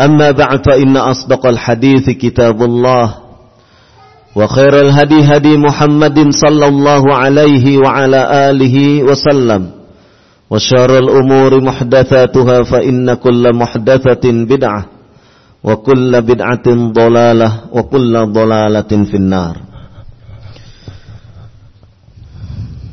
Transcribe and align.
أما 0.00 0.30
بعد 0.30 0.66
فإن 0.66 0.96
أصدق 0.96 1.46
الحديث 1.46 2.10
كتاب 2.10 2.62
الله 2.62 3.14
وخير 4.36 4.80
الهدي 4.80 5.20
هدي 5.24 5.56
محمد 5.56 6.18
صلى 6.30 6.66
الله 6.68 7.04
عليه 7.14 7.78
وعلى 7.78 8.50
آله 8.50 9.02
وسلم 9.02 9.62
وشر 10.50 10.98
الأمور 10.98 11.64
محدثاتها 11.64 12.62
فإن 12.62 13.14
كل 13.14 13.44
محدثة 13.56 14.24
بدعة 14.24 14.82
وكل 15.64 16.12
بدعة 16.22 16.66
ضلالة 16.92 17.50
وكل 17.72 18.14
ضلالة 18.32 18.92
في 19.04 19.16
النار 19.16 19.56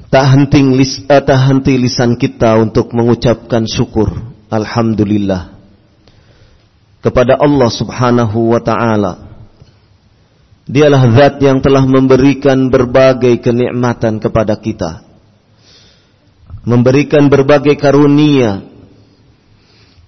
Tak 0.10 0.26
henti, 0.26 0.58
lis, 0.74 1.06
eh, 1.06 1.22
tak 1.22 1.38
henti 1.38 1.78
lisan 1.78 2.18
kita 2.18 2.58
untuk 2.58 2.98
mengucapkan 2.98 3.70
syukur 3.70 4.10
Alhamdulillah 4.50 5.53
kepada 7.05 7.37
Allah 7.37 7.69
subhanahu 7.69 8.57
wa 8.57 8.61
ta'ala. 8.65 9.37
Dialah 10.65 11.13
zat 11.13 11.37
yang 11.45 11.61
telah 11.61 11.85
memberikan 11.85 12.73
berbagai 12.73 13.45
kenikmatan 13.45 14.17
kepada 14.17 14.57
kita. 14.57 15.05
Memberikan 16.65 17.29
berbagai 17.29 17.77
karunia 17.77 18.73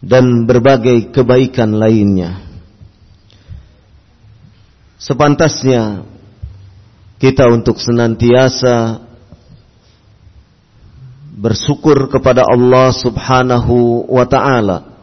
Dan 0.01 0.49
berbagai 0.49 1.13
kebaikan 1.13 1.77
lainnya. 1.77 2.41
Sepantasnya 4.97 6.09
kita 7.17 7.49
untuk 7.53 7.81
senantiasa 7.81 9.05
bersyukur 11.37 12.09
kepada 12.09 12.45
Allah 12.49 12.93
Subhanahu 12.97 14.09
wa 14.09 14.25
taala. 14.25 14.96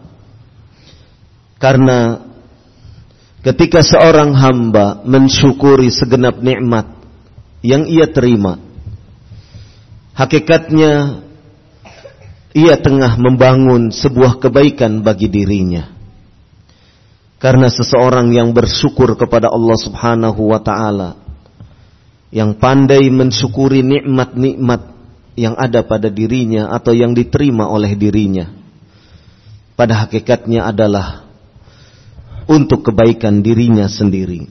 Karena 1.63 2.19
ketika 3.39 3.79
seorang 3.79 4.35
hamba 4.35 4.99
mensyukuri 5.07 5.87
segenap 5.87 6.43
nikmat 6.43 6.91
yang 7.63 7.87
ia 7.87 8.03
terima, 8.11 8.59
hakikatnya 10.11 11.23
ia 12.51 12.75
tengah 12.75 13.15
membangun 13.15 13.95
sebuah 13.95 14.43
kebaikan 14.43 15.07
bagi 15.07 15.31
dirinya. 15.31 15.87
Karena 17.39 17.71
seseorang 17.71 18.35
yang 18.35 18.51
bersyukur 18.51 19.15
kepada 19.15 19.47
Allah 19.47 19.79
Subhanahu 19.79 20.51
wa 20.51 20.59
taala 20.59 21.15
yang 22.27 22.59
pandai 22.59 23.07
mensyukuri 23.07 23.79
nikmat-nikmat 23.87 24.91
yang 25.39 25.55
ada 25.55 25.79
pada 25.87 26.11
dirinya 26.11 26.75
atau 26.75 26.91
yang 26.91 27.15
diterima 27.15 27.71
oleh 27.71 27.95
dirinya 27.95 28.51
pada 29.73 30.05
hakikatnya 30.05 30.69
adalah 30.69 31.22
untuk 32.47 32.91
kebaikan 32.91 33.43
dirinya 33.43 33.87
sendiri. 33.87 34.47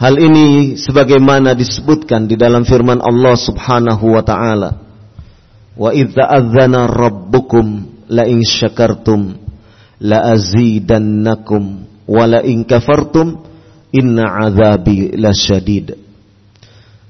Hal 0.00 0.16
ini 0.16 0.80
sebagaimana 0.80 1.52
disebutkan 1.52 2.24
di 2.24 2.40
dalam 2.40 2.64
firman 2.64 3.04
Allah 3.04 3.36
Subhanahu 3.36 4.16
wa 4.16 4.24
taala. 4.24 4.70
Wa 5.76 5.92
idza 5.92 6.24
adzana 6.24 6.88
rabbukum 6.88 7.84
la 8.08 8.24
in 8.24 8.40
syakartum 8.40 9.36
la 10.00 10.32
azidannakum 10.32 11.84
wa 12.08 12.24
la 12.24 12.40
in 12.40 12.64
kafartum 12.64 13.44
inna 13.92 14.48
azabi 14.48 15.12
lasyadid. 15.12 16.00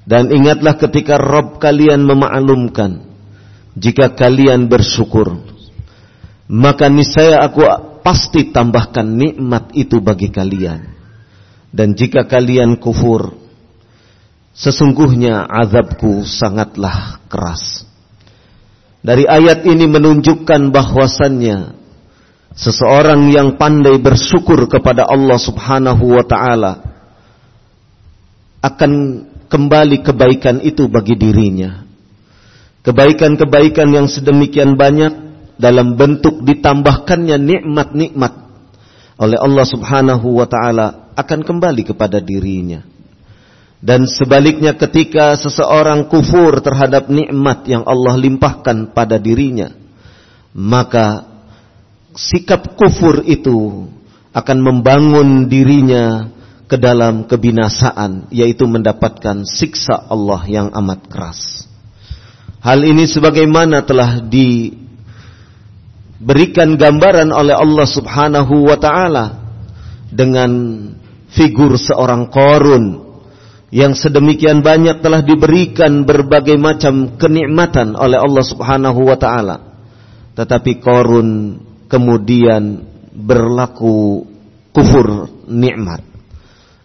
Dan 0.03 0.27
ingatlah 0.27 0.75
ketika 0.75 1.15
Rob 1.15 1.63
kalian 1.63 2.03
memaklumkan 2.03 3.07
jika 3.79 4.11
kalian 4.11 4.67
bersyukur 4.67 5.39
maka 6.51 6.91
niscaya 6.91 7.39
aku 7.47 7.63
pasti 8.01 8.49
tambahkan 8.49 9.05
nikmat 9.05 9.73
itu 9.77 10.01
bagi 10.01 10.29
kalian. 10.29 10.91
Dan 11.71 11.95
jika 11.95 12.27
kalian 12.27 12.75
kufur 12.75 13.31
sesungguhnya 14.51 15.47
azabku 15.47 16.27
sangatlah 16.27 17.23
keras. 17.31 17.87
Dari 19.01 19.25
ayat 19.25 19.65
ini 19.65 19.89
menunjukkan 19.89 20.69
bahwasannya 20.69 21.73
seseorang 22.53 23.31
yang 23.33 23.55
pandai 23.57 23.97
bersyukur 23.97 24.67
kepada 24.67 25.07
Allah 25.07 25.39
Subhanahu 25.41 26.19
wa 26.19 26.25
taala 26.27 26.73
akan 28.61 28.91
kembali 29.49 30.05
kebaikan 30.05 30.61
itu 30.61 30.85
bagi 30.85 31.17
dirinya. 31.17 31.81
Kebaikan-kebaikan 32.85 33.93
yang 33.93 34.05
sedemikian 34.09 34.77
banyak 34.77 35.20
dalam 35.61 35.93
bentuk 35.93 36.41
ditambahkannya 36.41 37.37
nikmat-nikmat 37.37 38.33
oleh 39.21 39.37
Allah 39.37 39.65
Subhanahu 39.69 40.41
wa 40.41 40.49
taala 40.49 41.13
akan 41.13 41.45
kembali 41.45 41.85
kepada 41.85 42.17
dirinya. 42.17 42.81
Dan 43.81 44.05
sebaliknya 44.05 44.77
ketika 44.77 45.37
seseorang 45.37 46.05
kufur 46.09 46.61
terhadap 46.61 47.09
nikmat 47.09 47.65
yang 47.65 47.81
Allah 47.85 48.13
limpahkan 48.17 48.93
pada 48.93 49.17
dirinya, 49.17 49.73
maka 50.53 51.25
sikap 52.13 52.77
kufur 52.77 53.25
itu 53.25 53.89
akan 54.33 54.57
membangun 54.61 55.49
dirinya 55.49 56.29
ke 56.69 56.77
dalam 56.77 57.25
kebinasaan 57.25 58.31
yaitu 58.31 58.63
mendapatkan 58.69 59.43
siksa 59.49 60.07
Allah 60.07 60.45
yang 60.45 60.67
amat 60.71 61.01
keras. 61.09 61.65
Hal 62.61 62.85
ini 62.85 63.09
sebagaimana 63.09 63.81
telah 63.81 64.21
diberikan 66.21 66.77
gambaran 66.77 67.33
oleh 67.33 67.57
Allah 67.57 67.87
Subhanahu 67.89 68.69
wa 68.69 68.77
taala 68.77 69.25
dengan 70.13 70.51
figur 71.33 71.81
seorang 71.81 72.29
korun 72.29 73.09
yang 73.73 73.97
sedemikian 73.97 74.61
banyak 74.61 75.01
telah 75.01 75.25
diberikan 75.25 76.05
berbagai 76.05 76.61
macam 76.61 77.17
kenikmatan 77.17 77.97
oleh 77.97 78.21
Allah 78.21 78.45
Subhanahu 78.45 79.09
wa 79.09 79.17
taala. 79.17 79.57
Tetapi 80.37 80.77
korun 80.77 81.57
kemudian 81.89 82.85
berlaku 83.17 84.29
kufur 84.71 85.25
nikmat 85.49 86.11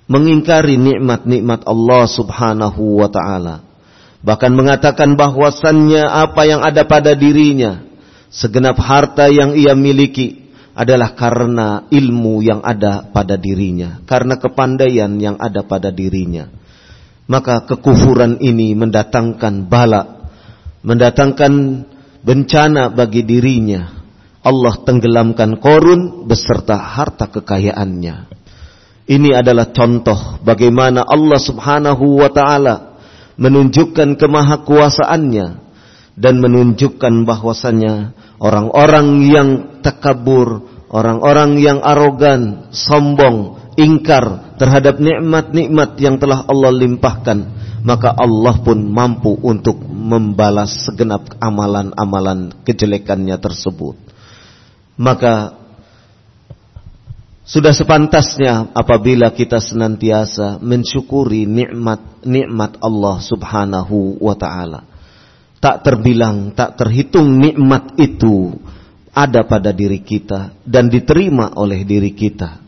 mengingkari 0.06 0.78
nikmat-nikmat 0.78 1.66
Allah 1.66 2.06
Subhanahu 2.08 3.04
wa 3.04 3.10
taala. 3.10 3.66
Bahkan 4.22 4.52
mengatakan 4.54 5.14
bahwasannya 5.14 6.02
apa 6.02 6.42
yang 6.46 6.62
ada 6.62 6.82
pada 6.82 7.14
dirinya, 7.14 7.85
segenap 8.30 8.78
harta 8.80 9.30
yang 9.30 9.54
ia 9.54 9.74
miliki 9.74 10.46
adalah 10.76 11.16
karena 11.16 11.88
ilmu 11.88 12.44
yang 12.44 12.60
ada 12.60 13.08
pada 13.08 13.40
dirinya, 13.40 14.04
karena 14.04 14.36
kepandaian 14.36 15.08
yang 15.16 15.40
ada 15.40 15.64
pada 15.64 15.88
dirinya. 15.88 16.52
Maka 17.26 17.64
kekufuran 17.64 18.38
ini 18.38 18.76
mendatangkan 18.76 19.66
bala, 19.66 20.30
mendatangkan 20.84 21.82
bencana 22.22 22.92
bagi 22.92 23.24
dirinya. 23.24 23.88
Allah 24.46 24.78
tenggelamkan 24.86 25.58
korun 25.58 26.28
beserta 26.30 26.78
harta 26.78 27.26
kekayaannya. 27.26 28.30
Ini 29.10 29.34
adalah 29.34 29.74
contoh 29.74 30.38
bagaimana 30.46 31.02
Allah 31.02 31.40
Subhanahu 31.42 32.22
wa 32.22 32.30
taala 32.30 33.00
menunjukkan 33.34 34.14
kemahakuasaannya 34.14 35.65
dan 36.16 36.40
menunjukkan 36.40 37.28
bahwasanya 37.28 38.16
orang-orang 38.40 39.08
yang 39.28 39.48
takabur, 39.84 40.64
orang-orang 40.88 41.60
yang 41.60 41.78
arogan, 41.84 42.72
sombong, 42.72 43.60
ingkar 43.76 44.56
terhadap 44.56 44.96
nikmat-nikmat 44.96 46.00
yang 46.00 46.16
telah 46.16 46.48
Allah 46.48 46.72
limpahkan, 46.72 47.38
maka 47.84 48.16
Allah 48.16 48.56
pun 48.64 48.80
mampu 48.80 49.36
untuk 49.44 49.76
membalas 49.84 50.88
segenap 50.88 51.36
amalan-amalan 51.36 52.50
kejelekannya 52.64 53.36
tersebut. 53.36 53.94
Maka 54.96 55.52
sudah 57.46 57.70
sepantasnya 57.70 58.74
apabila 58.74 59.30
kita 59.30 59.62
senantiasa 59.62 60.58
mensyukuri 60.58 61.46
nikmat-nikmat 61.46 62.80
Allah 62.82 63.22
Subhanahu 63.22 64.18
wa 64.18 64.34
taala. 64.34 64.95
Tak 65.66 65.82
terbilang, 65.82 66.54
tak 66.54 66.78
terhitung 66.78 67.42
nikmat 67.42 67.98
itu 67.98 68.54
ada 69.10 69.42
pada 69.42 69.74
diri 69.74 69.98
kita 69.98 70.54
dan 70.62 70.86
diterima 70.86 71.58
oleh 71.58 71.82
diri 71.82 72.14
kita. 72.14 72.62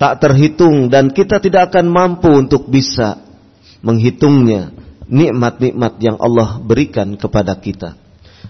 Tak 0.00 0.24
terhitung 0.24 0.88
dan 0.88 1.12
kita 1.12 1.36
tidak 1.36 1.68
akan 1.68 1.92
mampu 1.92 2.32
untuk 2.32 2.72
bisa 2.72 3.20
menghitungnya 3.84 4.72
nikmat-nikmat 5.04 6.00
yang 6.00 6.16
Allah 6.16 6.64
berikan 6.64 7.12
kepada 7.20 7.60
kita. 7.60 7.92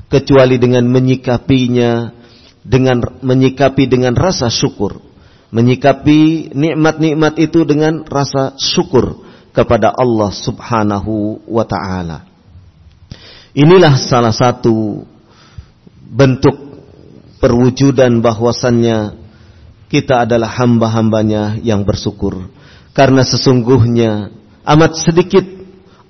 Kecuali 0.06 0.54
dengan 0.54 0.86
menyikapinya 0.86 2.14
dengan 2.62 3.02
menyikapi 3.26 3.90
dengan 3.90 4.14
rasa 4.14 4.54
syukur. 4.54 5.02
Menyikapi 5.50 6.54
nikmat-nikmat 6.54 7.42
itu 7.42 7.66
dengan 7.66 8.06
rasa 8.06 8.54
syukur 8.54 9.26
kepada 9.50 9.90
Allah 9.90 10.30
Subhanahu 10.30 11.42
wa 11.50 11.66
taala 11.66 12.33
inilah 13.54 13.94
salah 13.96 14.34
satu 14.34 15.06
bentuk 16.04 16.54
perwujudan 17.38 18.18
bahwasannya 18.20 19.18
kita 19.88 20.26
adalah 20.26 20.50
hamba-hambanya 20.58 21.62
yang 21.62 21.86
bersyukur. 21.86 22.50
Karena 22.94 23.22
sesungguhnya 23.22 24.30
amat 24.66 24.98
sedikit 24.98 25.46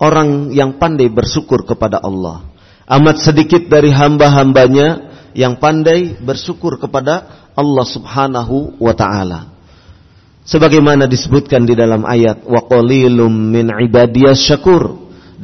orang 0.01 0.53
yang 0.53 0.81
pandai 0.81 1.09
bersyukur 1.13 1.65
kepada 1.69 2.01
Allah. 2.01 2.49
Amat 2.85 3.25
sedikit 3.25 3.65
dari 3.69 3.89
hamba-hambanya 3.89 5.13
yang 5.33 5.57
pandai 5.57 6.17
bersyukur 6.21 6.77
kepada 6.77 7.49
Allah 7.57 7.87
subhanahu 7.89 8.77
wa 8.77 8.93
ta'ala. 8.93 9.53
Sebagaimana 10.45 11.09
disebutkan 11.09 11.65
di 11.65 11.73
dalam 11.73 12.05
ayat 12.05 12.45
wa 12.45 12.61
qalilum 12.69 13.33
min 13.33 13.73
ibadiyas 13.73 14.45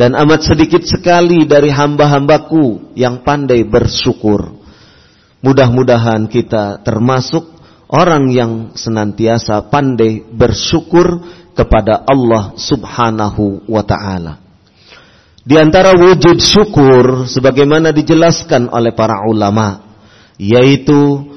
dan 0.00 0.16
amat 0.16 0.48
sedikit 0.48 0.80
sekali 0.80 1.44
dari 1.44 1.68
hamba-hambaku 1.68 2.96
yang 2.96 3.20
pandai 3.20 3.68
bersyukur. 3.68 4.56
Mudah-mudahan 5.44 6.24
kita 6.24 6.80
termasuk 6.80 7.44
orang 7.92 8.32
yang 8.32 8.52
senantiasa 8.72 9.68
pandai 9.68 10.24
bersyukur 10.24 11.20
kepada 11.52 12.00
Allah 12.08 12.56
Subhanahu 12.56 13.68
wa 13.68 13.84
taala. 13.84 14.40
Di 15.44 15.60
antara 15.60 15.92
wujud 15.92 16.40
syukur 16.40 17.28
sebagaimana 17.28 17.92
dijelaskan 17.92 18.72
oleh 18.72 18.96
para 18.96 19.20
ulama 19.28 19.84
yaitu 20.40 21.28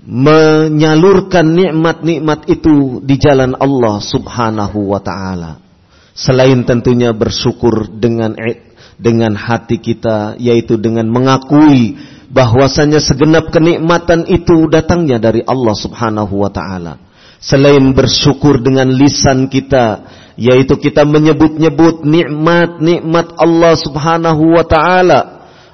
menyalurkan 0.00 1.44
nikmat-nikmat 1.44 2.48
itu 2.48 3.04
di 3.04 3.20
jalan 3.20 3.52
Allah 3.52 4.00
Subhanahu 4.00 4.96
wa 4.96 5.00
taala. 5.04 5.65
Selain 6.16 6.64
tentunya 6.64 7.12
bersyukur 7.12 7.92
dengan 7.92 8.32
dengan 8.96 9.36
hati 9.36 9.76
kita 9.76 10.40
yaitu 10.40 10.80
dengan 10.80 11.04
mengakui 11.12 12.00
bahwasanya 12.32 13.04
segenap 13.04 13.52
kenikmatan 13.52 14.24
itu 14.24 14.64
datangnya 14.72 15.20
dari 15.20 15.44
Allah 15.44 15.76
Subhanahu 15.76 16.40
wa 16.40 16.48
taala. 16.48 16.96
Selain 17.36 17.92
bersyukur 17.92 18.64
dengan 18.64 18.88
lisan 18.88 19.52
kita, 19.52 20.08
yaitu 20.40 20.80
kita 20.80 21.04
menyebut-nyebut 21.04 22.02
nikmat-nikmat 22.02 23.36
Allah 23.36 23.76
Subhanahu 23.76 24.56
wa 24.56 24.64
taala 24.64 25.20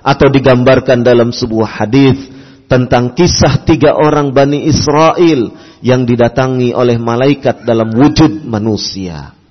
atau 0.02 0.26
digambarkan 0.26 1.06
dalam 1.06 1.30
sebuah 1.30 1.86
hadis 1.86 2.18
tentang 2.66 3.14
kisah 3.14 3.62
tiga 3.62 3.94
orang 3.94 4.34
Bani 4.34 4.66
Israel 4.66 5.54
yang 5.86 6.02
didatangi 6.02 6.74
oleh 6.74 6.98
malaikat 6.98 7.62
dalam 7.62 7.94
wujud 7.94 8.42
manusia. 8.42 9.41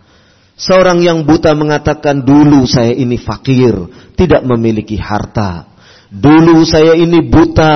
Seorang 0.61 1.01
yang 1.01 1.25
buta 1.25 1.57
mengatakan 1.57 2.21
dulu 2.21 2.69
saya 2.69 2.93
ini 2.93 3.17
fakir, 3.17 3.73
tidak 4.13 4.45
memiliki 4.45 4.93
harta. 4.93 5.65
Dulu 6.13 6.61
saya 6.69 6.93
ini 6.93 7.17
buta, 7.25 7.73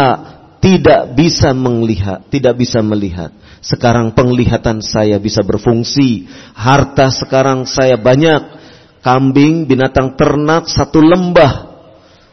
tidak 0.62 1.18
bisa 1.18 1.50
melihat, 1.58 2.30
tidak 2.30 2.62
bisa 2.62 2.86
melihat. 2.86 3.34
Sekarang 3.66 4.14
penglihatan 4.14 4.86
saya 4.86 5.18
bisa 5.18 5.42
berfungsi. 5.42 6.30
Harta 6.54 7.10
sekarang 7.10 7.66
saya 7.66 7.98
banyak. 7.98 8.62
Kambing, 9.02 9.66
binatang 9.66 10.14
ternak, 10.14 10.70
satu 10.70 11.02
lembah. 11.02 11.74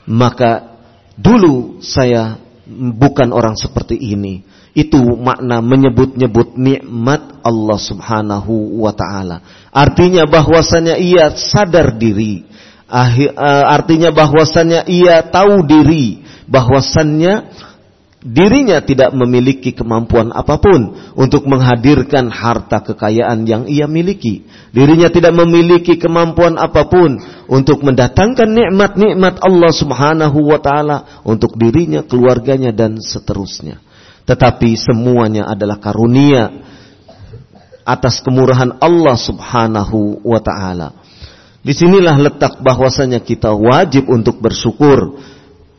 Maka 0.04 0.80
dulu 1.16 1.80
saya 1.80 2.36
bukan 2.72 3.32
orang 3.32 3.56
seperti 3.56 3.96
ini. 3.96 4.44
Itu 4.72 5.00
makna 5.20 5.60
menyebut-nyebut 5.60 6.56
nikmat 6.56 7.44
Allah 7.44 7.78
Subhanahu 7.80 8.80
wa 8.80 8.92
taala. 8.96 9.61
Artinya 9.72 10.28
bahwasanya 10.28 11.00
ia 11.00 11.32
sadar 11.32 11.96
diri 11.96 12.52
Eh, 12.92 13.32
artinya 13.72 14.12
bahwasannya 14.12 14.84
ia 14.84 15.24
tahu 15.24 15.64
diri 15.64 16.20
bahwasannya 16.44 17.48
dirinya 18.20 18.84
tidak 18.84 19.16
memiliki 19.16 19.72
kemampuan 19.72 20.28
apa 20.28 20.60
pun 20.60 20.92
untuk 21.16 21.48
menghadirkan 21.48 22.28
harta 22.28 22.84
kekayaan 22.84 23.48
yang 23.48 23.64
ia 23.64 23.88
miliki. 23.88 24.44
Dirinya 24.76 25.08
tidak 25.08 25.32
memiliki 25.32 25.96
kemampuan 25.96 26.60
apa 26.60 26.84
pun 26.84 27.16
untuk 27.48 27.80
mendatangkan 27.80 28.44
nikmat-nikmat 28.44 29.40
Allah 29.40 29.72
Subhanahu 29.72 30.52
wa 30.52 30.60
taala 30.60 31.24
untuk 31.24 31.56
dirinya, 31.56 32.04
keluarganya 32.04 32.76
dan 32.76 33.00
seterusnya. 33.00 33.80
Tetapi 34.28 34.76
semuanya 34.76 35.48
adalah 35.48 35.80
karunia 35.80 36.71
atas 37.82 38.22
kemurahan 38.22 38.78
Allah 38.78 39.16
Subhanahu 39.18 40.22
wa 40.22 40.40
taala. 40.42 41.02
Di 41.62 41.70
sinilah 41.70 42.18
letak 42.18 42.58
bahwasanya 42.58 43.22
kita 43.22 43.54
wajib 43.54 44.10
untuk 44.10 44.42
bersyukur. 44.42 45.22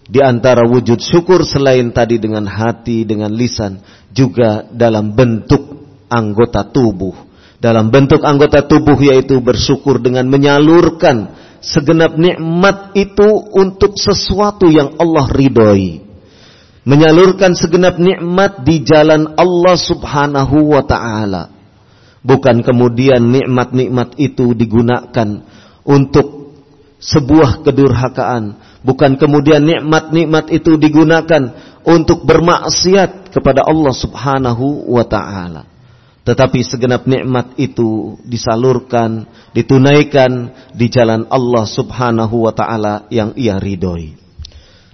Di 0.04 0.20
antara 0.20 0.64
wujud 0.68 1.00
syukur 1.00 1.44
selain 1.48 1.92
tadi 1.92 2.20
dengan 2.20 2.48
hati, 2.48 3.04
dengan 3.04 3.32
lisan, 3.32 3.84
juga 4.12 4.68
dalam 4.72 5.12
bentuk 5.12 5.60
anggota 6.08 6.64
tubuh. 6.68 7.16
Dalam 7.60 7.88
bentuk 7.88 8.20
anggota 8.24 8.64
tubuh 8.68 9.00
yaitu 9.00 9.40
bersyukur 9.40 10.00
dengan 10.00 10.28
menyalurkan 10.28 11.32
segenap 11.64 12.20
nikmat 12.20 12.92
itu 12.92 13.28
untuk 13.56 13.96
sesuatu 13.96 14.68
yang 14.68 15.00
Allah 15.00 15.32
ridhoi. 15.32 16.04
Menyalurkan 16.84 17.56
segenap 17.56 17.96
nikmat 17.96 18.68
di 18.68 18.84
jalan 18.84 19.40
Allah 19.40 19.76
Subhanahu 19.80 20.76
wa 20.76 20.84
taala. 20.84 21.53
Bukan 22.24 22.64
kemudian 22.64 23.20
nikmat-nikmat 23.20 24.16
itu 24.16 24.56
digunakan 24.56 25.44
untuk 25.84 26.56
sebuah 27.04 27.68
kedurhakaan, 27.68 28.56
bukan 28.80 29.20
kemudian 29.20 29.60
nikmat-nikmat 29.60 30.48
itu 30.56 30.80
digunakan 30.80 31.52
untuk 31.84 32.24
bermaksiat 32.24 33.28
kepada 33.28 33.68
Allah 33.68 33.92
Subhanahu 33.92 34.88
wa 34.88 35.04
taala. 35.04 35.68
Tetapi 36.24 36.64
segenap 36.64 37.04
nikmat 37.04 37.60
itu 37.60 38.16
disalurkan, 38.24 39.28
ditunaikan 39.52 40.56
di 40.72 40.88
jalan 40.88 41.28
Allah 41.28 41.68
Subhanahu 41.68 42.48
wa 42.48 42.56
taala 42.56 43.12
yang 43.12 43.36
Ia 43.36 43.60
ridhoi. 43.60 44.16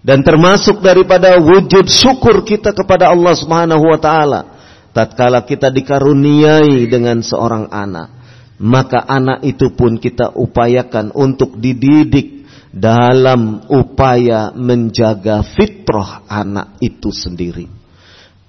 Dan 0.02 0.26
termasuk 0.26 0.82
daripada 0.82 1.38
wujud 1.38 1.86
syukur 1.86 2.42
kita 2.42 2.74
kepada 2.74 3.14
Allah 3.14 3.38
Subhanahu 3.38 3.86
wa 3.86 4.00
taala 4.02 4.59
tatkala 4.92 5.46
kita 5.46 5.70
dikaruniai 5.70 6.90
dengan 6.90 7.22
seorang 7.22 7.70
anak 7.70 8.20
maka 8.60 9.08
anak 9.08 9.48
itu 9.48 9.72
pun 9.72 9.96
kita 9.96 10.36
upayakan 10.36 11.16
untuk 11.16 11.56
dididik 11.56 12.44
dalam 12.70 13.66
upaya 13.72 14.54
menjaga 14.54 15.42
fitrah 15.42 16.28
anak 16.28 16.78
itu 16.84 17.10
sendiri. 17.10 17.66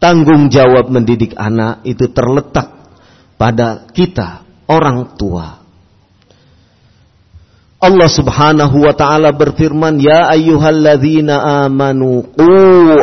tanggung 0.00 0.48
jawab 0.48 0.88
mendidik 0.88 1.36
anak 1.36 1.84
itu 1.84 2.08
terletak 2.08 2.72
pada 3.36 3.84
kita, 3.92 4.48
orang 4.64 5.12
tua. 5.12 5.60
Allah 7.80 8.08
Subhanahu 8.08 8.84
wa 8.84 8.96
taala 8.96 9.28
berfirman, 9.32 10.00
"Ya 10.00 10.28
ayyuhalladzina 10.32 11.64
amanu 11.68 12.24
qu 12.32 12.48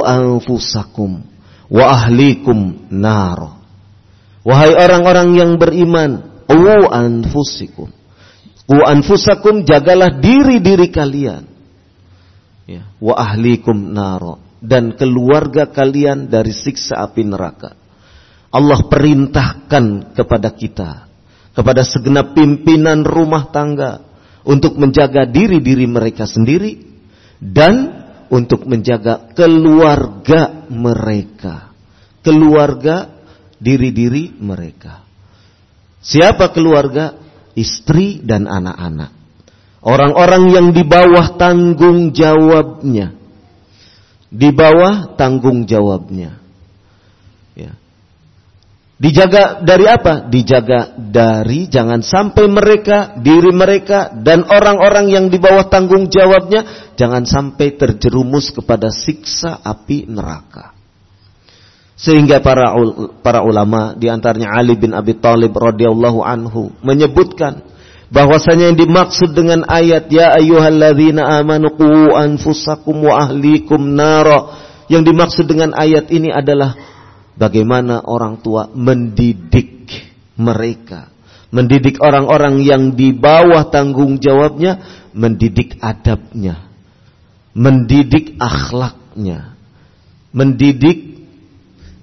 anfusakum 0.06 1.22
wa 1.68 1.86
ahlikum 1.92 2.90
nar." 2.92 3.58
Wahai 4.48 4.72
orang-orang 4.80 5.36
yang 5.36 5.52
beriman, 5.60 6.44
qu 6.48 6.88
anfusikum. 6.88 7.92
Qu 8.64 8.80
anfusakum 8.80 9.68
jagalah 9.68 10.24
diri-diri 10.24 10.88
kalian. 10.88 11.44
Ya, 12.68 12.84
wa 13.00 13.16
ahlikum 13.16 13.96
nar 13.96 14.44
dan 14.60 14.96
keluarga 14.96 15.72
kalian 15.72 16.28
dari 16.28 16.52
siksa 16.52 17.00
api 17.00 17.24
neraka. 17.24 17.76
Allah 18.52 18.80
perintahkan 18.88 20.16
kepada 20.16 20.52
kita, 20.52 21.08
kepada 21.56 21.84
segenap 21.84 22.36
pimpinan 22.36 23.08
rumah 23.08 23.52
tangga, 23.52 24.08
untuk 24.48 24.80
menjaga 24.80 25.28
diri-diri 25.28 25.84
mereka 25.84 26.24
sendiri 26.24 26.80
dan 27.44 27.97
untuk 28.32 28.68
menjaga 28.68 29.32
keluarga 29.36 30.68
mereka. 30.68 31.72
Keluarga 32.22 33.18
diri-diri 33.58 34.36
mereka. 34.38 35.04
Siapa 36.04 36.52
keluarga? 36.52 37.16
Istri 37.58 38.22
dan 38.22 38.46
anak-anak. 38.46 39.12
Orang-orang 39.82 40.44
yang 40.54 40.68
di 40.70 40.86
bawah 40.86 41.40
tanggung 41.42 42.14
jawabnya. 42.14 43.18
Di 44.30 44.50
bawah 44.54 45.18
tanggung 45.18 45.66
jawabnya. 45.66 46.47
Dijaga 48.98 49.62
dari 49.62 49.86
apa? 49.86 50.26
Dijaga 50.26 50.98
dari 50.98 51.70
jangan 51.70 52.02
sampai 52.02 52.50
mereka, 52.50 53.14
diri 53.22 53.54
mereka, 53.54 54.10
dan 54.10 54.42
orang-orang 54.42 55.14
yang 55.14 55.26
di 55.30 55.38
bawah 55.38 55.70
tanggung 55.70 56.10
jawabnya, 56.10 56.92
jangan 56.98 57.22
sampai 57.30 57.78
terjerumus 57.78 58.50
kepada 58.50 58.90
siksa 58.90 59.62
api 59.62 60.10
neraka. 60.10 60.74
Sehingga 61.94 62.42
para 62.42 62.74
para 63.22 63.46
ulama 63.46 63.94
di 63.94 64.10
antaranya 64.10 64.54
Ali 64.54 64.74
bin 64.78 64.94
Abi 64.94 65.18
Thalib 65.18 65.54
radhiyallahu 65.54 66.22
anhu 66.22 66.74
menyebutkan 66.82 67.66
bahwasanya 68.14 68.70
yang 68.74 68.78
dimaksud 68.78 69.34
dengan 69.34 69.66
ayat 69.66 70.06
ya 70.10 70.30
ayyuhalladzina 70.38 71.42
amanu 71.42 71.74
qu 71.74 72.14
anfusakum 72.14 73.02
wa 73.02 73.26
ahlikum 73.26 73.82
nara 73.98 74.58
yang 74.94 75.02
dimaksud 75.02 75.50
dengan 75.50 75.74
ayat 75.74 76.14
ini 76.14 76.30
adalah 76.30 76.78
bagaimana 77.38 78.02
orang 78.04 78.42
tua 78.42 78.68
mendidik 78.74 79.94
mereka, 80.36 81.14
mendidik 81.54 82.02
orang-orang 82.02 82.60
yang 82.66 82.98
di 82.98 83.14
bawah 83.14 83.70
tanggung 83.70 84.18
jawabnya, 84.18 84.82
mendidik 85.14 85.78
adabnya, 85.80 86.68
mendidik 87.54 88.36
akhlaknya, 88.42 89.54
mendidik 90.34 91.24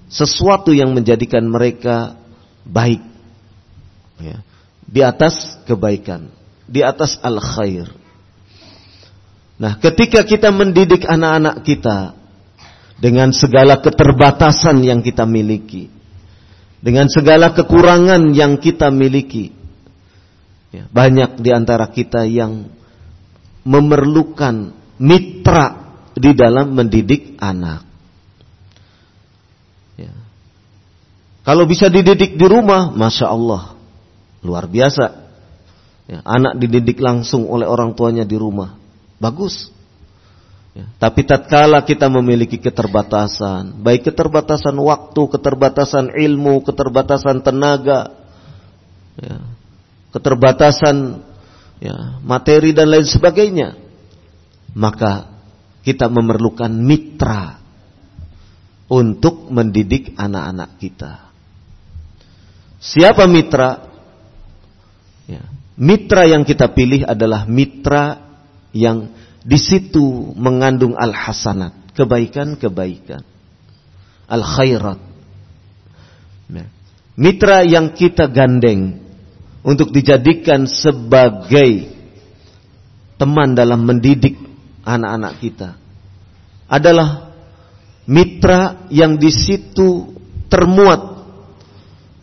sesuatu 0.07 0.71
yang 0.71 0.95
menjadikan 0.95 1.43
mereka 1.45 2.15
baik. 2.63 3.03
Ya, 4.15 4.39
di 4.87 5.03
atas 5.03 5.59
kebaikan, 5.67 6.31
di 6.63 6.79
atas 6.79 7.19
al 7.19 7.43
khair. 7.43 7.91
Nah, 9.55 9.79
ketika 9.79 10.23
kita 10.23 10.51
mendidik 10.51 11.07
anak-anak 11.07 11.63
kita 11.63 12.24
dengan 12.95 13.35
segala 13.35 13.83
keterbatasan 13.83 14.79
yang 14.83 15.03
kita 15.03 15.27
miliki, 15.27 15.91
dengan 16.79 17.11
segala 17.11 17.51
kekurangan 17.51 18.31
yang 18.31 18.55
kita 18.55 18.87
miliki. 18.91 19.51
Ya, 20.71 20.91
banyak 20.91 21.39
di 21.39 21.49
antara 21.55 21.87
kita 21.87 22.27
yang 22.27 22.67
memerlukan 23.63 24.75
mitra 24.99 25.95
di 26.15 26.31
dalam 26.35 26.75
mendidik 26.75 27.39
anak. 27.39 27.83
Ya. 29.95 30.11
Kalau 31.47 31.63
bisa 31.67 31.87
dididik 31.87 32.35
di 32.35 32.45
rumah, 32.47 32.91
masya 32.91 33.31
Allah, 33.31 33.75
luar 34.43 34.67
biasa. 34.67 35.25
Ya, 36.05 36.19
anak 36.21 36.61
dididik 36.61 37.01
langsung 37.01 37.49
oleh 37.49 37.65
orang 37.65 37.97
tuanya 37.97 38.23
di 38.27 38.37
rumah, 38.37 38.77
bagus. 39.17 39.74
Ya, 40.75 40.91
tapi 40.99 41.23
tatkala 41.23 41.87
kita 41.87 42.11
memiliki 42.11 42.59
keterbatasan, 42.59 43.79
baik 43.79 44.11
keterbatasan 44.11 44.75
waktu, 44.75 45.21
keterbatasan 45.31 46.11
ilmu, 46.11 46.67
keterbatasan 46.67 47.39
tenaga, 47.39 48.11
ya, 49.15 49.39
keterbatasan 50.11 51.23
ya, 51.79 52.19
materi 52.19 52.75
dan 52.75 52.91
lain 52.91 53.07
sebagainya, 53.07 53.79
maka 54.75 55.31
kita 55.87 56.11
memerlukan 56.11 56.67
mitra 56.75 57.63
untuk 58.91 59.47
mendidik 59.47 60.11
anak-anak 60.19 60.75
kita. 60.75 61.31
Siapa 62.83 63.31
mitra? 63.31 63.79
Ya, 65.23 65.47
mitra 65.79 66.27
yang 66.27 66.43
kita 66.43 66.67
pilih 66.75 67.07
adalah 67.07 67.47
mitra 67.47 68.35
yang 68.75 69.07
di 69.45 69.61
situ 69.61 70.33
mengandung 70.33 70.97
al-hasanat, 70.97 71.93
kebaikan-kebaikan. 71.93 73.21
Al-khairat. 74.25 74.97
Nah, 76.49 76.67
mitra 77.13 77.61
yang 77.61 77.93
kita 77.93 78.25
gandeng 78.25 79.05
untuk 79.61 79.93
dijadikan 79.93 80.65
sebagai 80.65 81.93
teman 83.21 83.53
dalam 83.53 83.85
mendidik 83.85 84.33
anak-anak 84.81 85.33
kita 85.37 85.69
adalah 86.65 87.29
mitra 88.09 88.89
yang 88.89 89.21
di 89.21 89.29
situ 89.29 90.09
termuat 90.49 91.01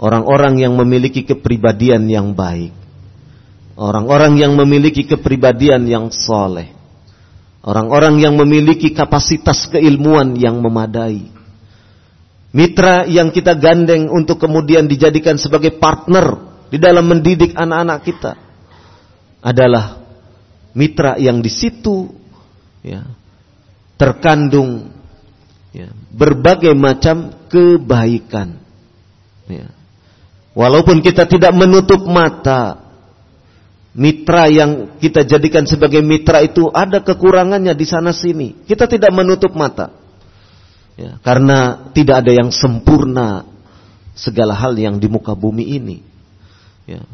orang-orang 0.03 0.59
yang 0.59 0.75
memiliki 0.75 1.23
kepribadian 1.23 2.11
yang 2.11 2.35
baik. 2.35 2.75
Orang-orang 3.79 4.37
yang 4.43 4.59
memiliki 4.59 5.07
kepribadian 5.07 5.87
yang 5.87 6.11
soleh. 6.11 6.82
Orang-orang 7.63 8.19
yang 8.19 8.35
memiliki 8.35 8.91
kapasitas 8.91 9.71
keilmuan 9.71 10.35
yang 10.35 10.59
memadai. 10.59 11.31
Mitra 12.53 13.07
yang 13.07 13.31
kita 13.31 13.55
gandeng 13.55 14.11
untuk 14.11 14.43
kemudian 14.43 14.91
dijadikan 14.91 15.39
sebagai 15.39 15.79
partner 15.79 16.53
di 16.69 16.77
dalam 16.77 17.07
mendidik 17.07 17.55
anak-anak 17.55 18.01
kita 18.03 18.33
adalah 19.41 20.03
mitra 20.75 21.17
yang 21.23 21.39
di 21.39 21.49
situ 21.49 22.11
ya, 22.83 23.07
terkandung 23.95 24.91
ya, 25.71 25.89
berbagai 26.11 26.75
macam 26.75 27.47
kebaikan. 27.47 28.59
Ya. 29.47 29.71
Walaupun 30.53 31.01
kita 31.01 31.31
tidak 31.31 31.55
menutup 31.57 32.05
mata 32.05 32.82
mitra 33.93 34.49
yang 34.49 34.97
kita 34.97 35.29
jadikan 35.29 35.69
sebagai 35.69 36.01
mitra 36.01 36.41
itu 36.41 36.73
ada 36.73 37.05
kekurangannya 37.05 37.77
di 37.77 37.85
sana 37.85 38.13
sini. 38.13 38.65
Kita 38.65 38.89
tidak 38.89 39.13
menutup 39.13 39.53
mata. 39.53 39.93
Ya, 40.97 41.17
karena 41.25 41.89
tidak 41.97 42.25
ada 42.25 42.33
yang 42.37 42.53
sempurna 42.53 43.49
segala 44.13 44.53
hal 44.53 44.77
yang 44.77 45.01
di 45.01 45.09
muka 45.09 45.33
bumi 45.33 45.65
ini. 45.81 45.97
Ya. 46.85 47.05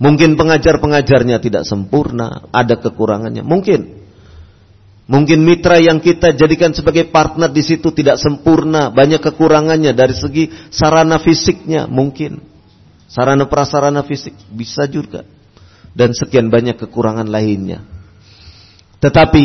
Mungkin 0.00 0.34
pengajar-pengajarnya 0.34 1.38
tidak 1.44 1.62
sempurna, 1.68 2.48
ada 2.50 2.74
kekurangannya. 2.80 3.44
Mungkin. 3.44 4.00
Mungkin 5.10 5.42
mitra 5.42 5.82
yang 5.82 5.98
kita 5.98 6.38
jadikan 6.38 6.70
sebagai 6.70 7.10
partner 7.10 7.50
di 7.50 7.66
situ 7.66 7.90
tidak 7.90 8.14
sempurna, 8.22 8.94
banyak 8.94 9.18
kekurangannya 9.18 9.90
dari 9.90 10.14
segi 10.14 10.46
sarana 10.70 11.18
fisiknya 11.18 11.90
mungkin. 11.90 12.38
Sarana 13.10 13.50
prasarana 13.50 14.06
fisik 14.06 14.38
bisa 14.54 14.86
juga 14.86 15.26
dan 15.94 16.14
sekian 16.14 16.48
banyak 16.48 16.78
kekurangan 16.78 17.26
lainnya. 17.26 17.82
Tetapi 19.00 19.44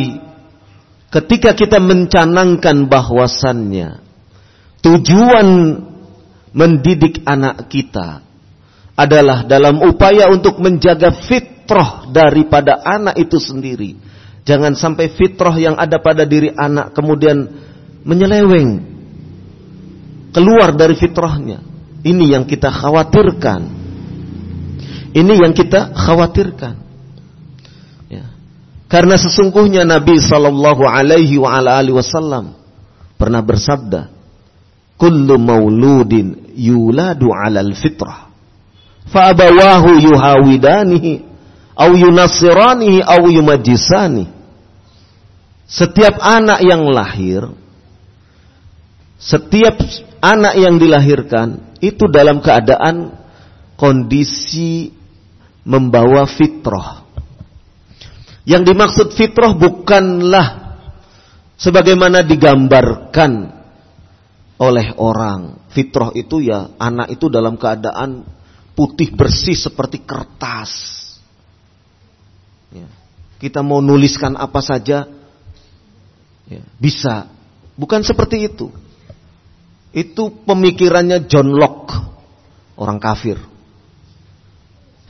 ketika 1.09 1.55
kita 1.55 1.79
mencanangkan 1.79 2.85
bahwasannya 2.91 4.03
tujuan 4.83 5.47
mendidik 6.55 7.23
anak 7.23 7.67
kita 7.71 8.23
adalah 8.95 9.43
dalam 9.43 9.83
upaya 9.83 10.31
untuk 10.31 10.59
menjaga 10.63 11.11
fitrah 11.27 12.07
daripada 12.11 12.79
anak 12.83 13.19
itu 13.19 13.39
sendiri. 13.39 13.99
Jangan 14.45 14.77
sampai 14.77 15.11
fitrah 15.11 15.55
yang 15.57 15.75
ada 15.75 15.97
pada 15.99 16.23
diri 16.23 16.53
anak 16.53 16.93
kemudian 16.93 17.49
menyeleweng 18.05 18.95
keluar 20.31 20.75
dari 20.77 20.95
fitrahnya. 20.95 21.59
Ini 22.05 22.37
yang 22.37 22.45
kita 22.45 22.69
khawatirkan. 22.69 23.84
Ini 25.15 25.33
yang 25.39 25.55
kita 25.55 25.95
khawatirkan. 25.95 26.75
Ya. 28.11 28.35
Karena 28.91 29.15
sesungguhnya 29.15 29.87
Nabi 29.87 30.19
Shallallahu 30.19 30.83
Alaihi 30.83 31.39
Wasallam 31.39 32.59
pernah 33.15 33.39
bersabda, 33.39 34.11
kullu 34.99 35.39
mauludin 35.39 36.55
yuladu 36.55 37.31
'alal 37.31 37.75
fitrah 37.75 38.31
fa 39.05 39.31
abawahu 39.35 40.01
yuhawidanihi 40.01 41.21
aw 41.75 41.91
yunassiranihi 41.93 43.03
aw 43.03 43.21
yumajjisani 43.27 44.25
setiap 45.67 46.17
anak 46.23 46.63
yang 46.63 46.87
lahir 46.87 47.51
setiap 49.19 49.77
anak 50.23 50.55
yang 50.57 50.79
dilahirkan 50.79 51.75
itu 51.83 52.07
dalam 52.09 52.39
keadaan 52.39 53.13
kondisi 53.75 54.95
membawa 55.65 56.29
fitrah 56.29 57.05
yang 58.45 58.61
dimaksud 58.61 59.17
fitrah 59.17 59.57
bukanlah 59.57 60.77
sebagaimana 61.57 62.21
digambarkan 62.21 63.49
oleh 64.61 64.93
orang. 65.01 65.65
Fitrah 65.73 66.13
itu 66.15 66.45
ya 66.45 66.77
anak 66.77 67.11
itu 67.17 67.27
dalam 67.27 67.57
keadaan 67.57 68.23
putih 68.77 69.11
bersih 69.17 69.57
seperti 69.57 70.05
kertas. 70.05 70.71
Ya. 72.69 72.87
Kita 73.41 73.65
mau 73.65 73.81
nuliskan 73.81 74.37
apa 74.37 74.61
saja 74.61 75.09
ya, 76.47 76.61
bisa. 76.77 77.33
Bukan 77.75 78.05
seperti 78.05 78.45
itu. 78.47 78.71
Itu 79.91 80.31
pemikirannya 80.47 81.27
John 81.27 81.49
Locke, 81.51 81.97
orang 82.79 83.01
kafir. 83.01 83.41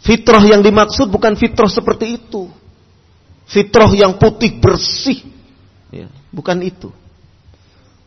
Fitrah 0.06 0.46
yang 0.46 0.62
dimaksud 0.62 1.10
bukan 1.10 1.34
fitrah 1.34 1.66
seperti 1.66 2.22
itu. 2.22 2.46
Fitrah 3.50 3.90
yang 3.90 4.22
putih 4.22 4.62
bersih. 4.62 5.26
Ya, 5.90 6.14
bukan 6.30 6.62
itu. 6.62 6.94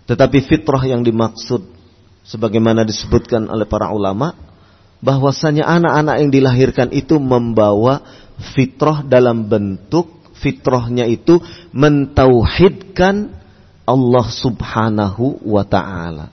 Tetapi 0.06 0.38
fitrah 0.46 0.86
yang 0.86 1.02
dimaksud 1.02 1.66
sebagaimana 2.22 2.86
disebutkan 2.86 3.50
oleh 3.50 3.66
para 3.66 3.90
ulama 3.90 4.32
bahwasanya 5.02 5.66
anak-anak 5.66 6.16
yang 6.22 6.30
dilahirkan 6.30 6.88
itu 6.94 7.18
membawa 7.18 8.02
fitrah 8.54 9.02
dalam 9.02 9.50
bentuk 9.50 10.18
fitrahnya 10.38 11.02
itu 11.10 11.42
mentauhidkan 11.74 13.34
Allah 13.82 14.26
Subhanahu 14.30 15.42
wa 15.42 15.66
taala. 15.66 16.30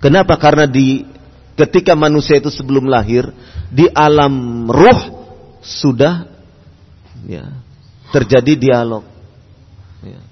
Kenapa? 0.00 0.40
Karena 0.40 0.64
di 0.64 1.04
ketika 1.54 1.92
manusia 1.94 2.40
itu 2.40 2.48
sebelum 2.50 2.88
lahir 2.88 3.28
di 3.74 3.90
alam 3.90 4.66
ruh 4.70 5.00
sudah 5.58 6.30
ya 7.26 7.50
terjadi 8.14 8.54
dialog. 8.54 9.02
Ya. 10.06 10.22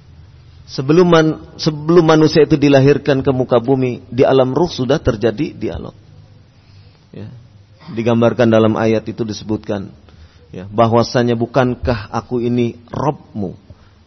Sebelum 0.71 1.11
man, 1.11 1.27
sebelum 1.59 2.07
manusia 2.07 2.47
itu 2.47 2.55
dilahirkan 2.55 3.21
ke 3.27 3.31
muka 3.35 3.59
bumi, 3.59 4.07
di 4.07 4.23
alam 4.23 4.55
ruh 4.55 4.71
sudah 4.71 5.03
terjadi 5.03 5.51
dialog. 5.59 5.93
Ya. 7.11 7.29
Digambarkan 7.91 8.47
dalam 8.47 8.79
ayat 8.79 9.03
itu 9.11 9.27
disebutkan 9.27 9.91
ya, 10.55 10.71
bahwasanya 10.71 11.35
bukankah 11.35 12.15
aku 12.15 12.39
ini 12.39 12.79
Robmu? 12.95 13.59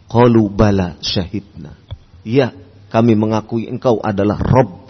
Qalu 0.07 0.47
bala 0.47 0.95
syahidna. 1.03 1.75
Ya, 2.23 2.55
kami 2.87 3.17
mengakui 3.19 3.67
engkau 3.67 3.99
adalah 3.99 4.39
Robku. 4.39 4.84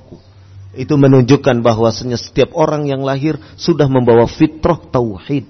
Itu 0.76 1.00
menunjukkan 1.00 1.64
bahwasanya 1.64 2.20
setiap 2.20 2.52
orang 2.52 2.86
yang 2.92 3.02
lahir 3.02 3.40
sudah 3.56 3.88
membawa 3.88 4.28
fitrah 4.28 4.78
tauhid. 4.92 5.48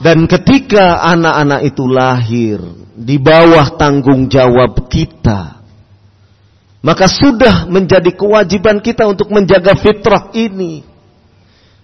Dan 0.00 0.24
ketika 0.24 1.04
anak-anak 1.12 1.60
itu 1.70 1.84
lahir 1.84 2.58
di 2.96 3.20
bawah 3.20 3.76
tanggung 3.76 4.32
jawab 4.32 4.88
kita, 4.88 5.60
maka 6.80 7.04
sudah 7.04 7.68
menjadi 7.68 8.08
kewajiban 8.16 8.80
kita 8.80 9.04
untuk 9.04 9.28
menjaga 9.28 9.76
fitrah 9.76 10.32
ini. 10.32 10.80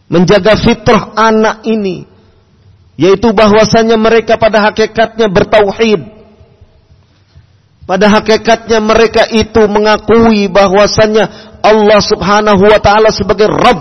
Menjaga 0.09 0.57
fitrah 0.57 1.13
anak 1.13 1.69
ini. 1.69 2.09
Yaitu 2.97 3.29
bahwasanya 3.37 4.01
mereka 4.01 4.41
pada 4.41 4.65
hakikatnya 4.73 5.29
bertauhid. 5.29 6.16
Pada 7.87 8.11
hakikatnya 8.11 8.83
mereka 8.83 9.31
itu 9.31 9.63
mengakui 9.71 10.51
bahwasanya 10.51 11.55
Allah 11.63 12.03
subhanahu 12.03 12.67
wa 12.67 12.83
ta'ala 12.83 13.15
sebagai 13.15 13.47
Rabb. 13.47 13.81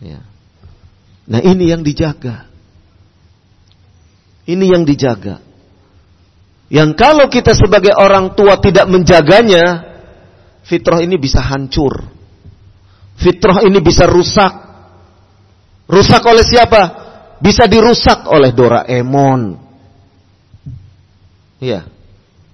Ya. 0.00 0.24
Nah 1.28 1.40
ini 1.44 1.68
yang 1.68 1.84
dijaga. 1.84 2.48
Ini 4.48 4.64
yang 4.72 4.88
dijaga. 4.88 5.44
Yang 6.72 6.90
kalau 6.96 7.28
kita 7.28 7.52
sebagai 7.52 7.92
orang 7.92 8.32
tua 8.32 8.56
tidak 8.56 8.88
menjaganya, 8.88 9.84
fitrah 10.64 11.04
ini 11.04 11.20
bisa 11.20 11.44
hancur. 11.44 12.08
Fitrah 13.20 13.60
ini 13.68 13.84
bisa 13.84 14.08
rusak. 14.08 14.52
Rusak 15.92 16.22
oleh 16.24 16.40
siapa? 16.40 16.82
Bisa 17.36 17.68
dirusak 17.68 18.24
oleh 18.32 18.48
Doraemon. 18.56 19.60
Iya. 21.60 21.99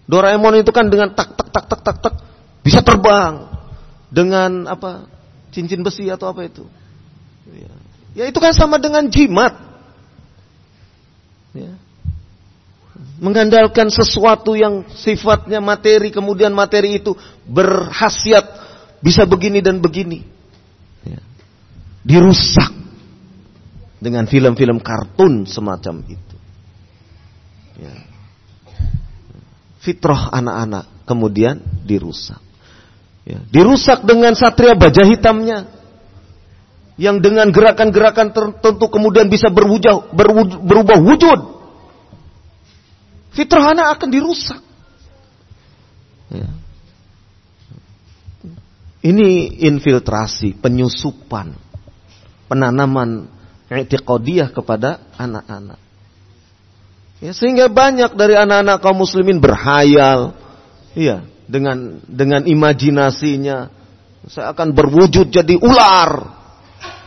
Doraemon 0.07 0.62
itu 0.62 0.71
kan 0.71 0.87
dengan 0.87 1.11
tak 1.14 1.35
tak 1.35 1.49
tak 1.51 1.64
tak 1.66 1.81
tak 1.83 1.97
tak 1.99 2.14
bisa 2.62 2.81
terbang 2.83 3.47
dengan 4.11 4.71
apa? 4.71 5.11
Cincin 5.51 5.83
besi 5.83 6.07
atau 6.07 6.31
apa 6.31 6.47
itu? 6.47 6.66
Ya, 7.51 7.73
ya 8.14 8.25
itu 8.31 8.38
kan 8.38 8.55
sama 8.55 8.79
dengan 8.79 9.07
jimat. 9.11 9.55
Ya 11.57 11.87
mengandalkan 13.21 13.88
sesuatu 13.88 14.57
yang 14.57 14.85
sifatnya 14.92 15.61
materi, 15.61 16.12
kemudian 16.12 16.53
materi 16.53 17.01
itu 17.01 17.16
berhasiat 17.49 18.45
bisa 19.01 19.25
begini 19.25 19.64
dan 19.64 19.81
begini. 19.81 20.25
Ya. 21.05 21.21
Dirusak 22.05 22.73
dengan 24.01 24.29
film-film 24.29 24.81
kartun 24.81 25.49
semacam 25.49 26.05
itu. 26.05 26.37
Ya. 27.81 27.95
Fitrah 29.87 30.35
anak-anak 30.35 31.07
kemudian 31.07 31.62
dirusak. 31.87 32.42
Ya. 33.22 33.38
Dirusak 33.55 34.03
dengan 34.03 34.35
satria 34.35 34.75
baja 34.75 35.07
hitamnya. 35.07 35.70
Yang 36.99 37.22
dengan 37.22 37.53
gerakan-gerakan 37.55 38.35
tertentu 38.35 38.87
kemudian 38.90 39.31
bisa 39.31 39.53
berwujud, 39.53 40.16
berubah 40.64 40.96
wujud 40.96 41.57
Fitrah 43.37 43.77
anak 43.77 44.01
akan 44.01 44.09
dirusak. 44.09 44.64
Ya. 46.33 46.49
Ini 49.05 49.61
infiltrasi, 49.70 50.57
penyusupan, 50.57 51.53
penanaman 52.49 53.29
i'tiqadiyah 53.68 54.51
kepada 54.51 55.05
anak-anak. 55.20 55.79
Ya, 57.17 57.33
sehingga 57.33 57.73
banyak 57.73 58.13
dari 58.13 58.37
anak-anak 58.37 58.85
kaum 58.85 59.01
muslimin 59.01 59.41
berhayal, 59.41 60.37
iya, 60.93 61.25
dengan 61.49 62.05
dengan 62.05 62.45
imajinasinya, 62.45 63.73
saya 64.29 64.53
akan 64.53 64.77
berwujud 64.77 65.33
jadi 65.33 65.57
ular. 65.57 66.13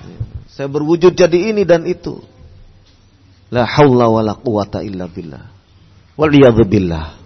Ya, 0.02 0.20
saya 0.50 0.68
berwujud 0.72 1.14
jadi 1.14 1.54
ini 1.54 1.62
dan 1.62 1.86
itu. 1.86 2.26
La 3.54 3.66
haula 3.66 4.10
wala 4.10 4.34
quwata 4.38 4.82
illa 4.82 5.06
billah. 5.06 5.46
Waliyadzubillah. 6.18 7.20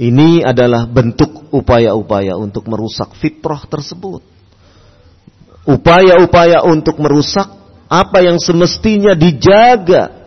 Ini 0.00 0.46
adalah 0.46 0.86
bentuk 0.88 1.52
upaya-upaya 1.52 2.38
untuk 2.38 2.70
merusak 2.70 3.12
fitrah 3.18 3.66
tersebut. 3.66 4.22
Upaya-upaya 5.68 6.64
untuk 6.64 6.96
merusak 7.02 7.46
apa 7.90 8.18
yang 8.24 8.40
semestinya 8.40 9.12
dijaga. 9.12 10.19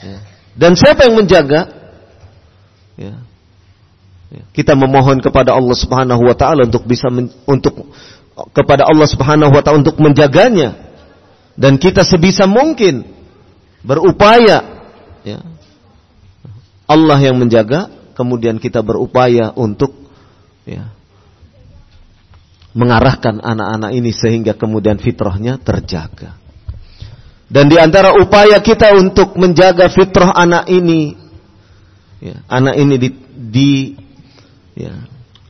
Ya. 0.00 0.18
Dan 0.56 0.74
siapa 0.74 1.06
yang 1.06 1.16
menjaga? 1.20 1.68
Ya. 2.96 3.14
Ya. 4.30 4.44
Kita 4.54 4.78
memohon 4.78 5.18
kepada 5.18 5.54
Allah 5.54 5.76
Subhanahu 5.76 6.22
wa 6.22 6.36
taala 6.38 6.66
untuk 6.66 6.86
bisa 6.86 7.10
men, 7.10 7.34
untuk 7.44 7.90
kepada 8.54 8.86
Allah 8.86 9.08
Subhanahu 9.10 9.50
wa 9.50 9.62
taala 9.62 9.82
untuk 9.82 9.98
menjaganya. 9.98 10.90
Dan 11.58 11.76
kita 11.76 12.06
sebisa 12.06 12.48
mungkin 12.48 13.04
berupaya 13.84 14.86
ya, 15.26 15.44
Allah 16.88 17.18
yang 17.20 17.36
menjaga, 17.36 17.92
kemudian 18.16 18.56
kita 18.56 18.80
berupaya 18.80 19.52
untuk 19.52 19.92
ya, 20.64 20.88
mengarahkan 22.72 23.42
anak-anak 23.44 23.90
ini 23.92 24.10
sehingga 24.14 24.56
kemudian 24.56 24.96
fitrahnya 24.96 25.60
terjaga. 25.60 26.39
Dan 27.50 27.66
di 27.66 27.74
antara 27.82 28.14
upaya 28.14 28.62
kita 28.62 28.94
untuk 28.94 29.34
menjaga 29.34 29.90
fitrah 29.90 30.30
anak 30.38 30.70
ini, 30.70 31.18
ya, 32.22 32.46
anak 32.46 32.78
ini 32.78 32.94
di, 32.94 33.08
di 33.34 33.70
ya, 34.78 34.94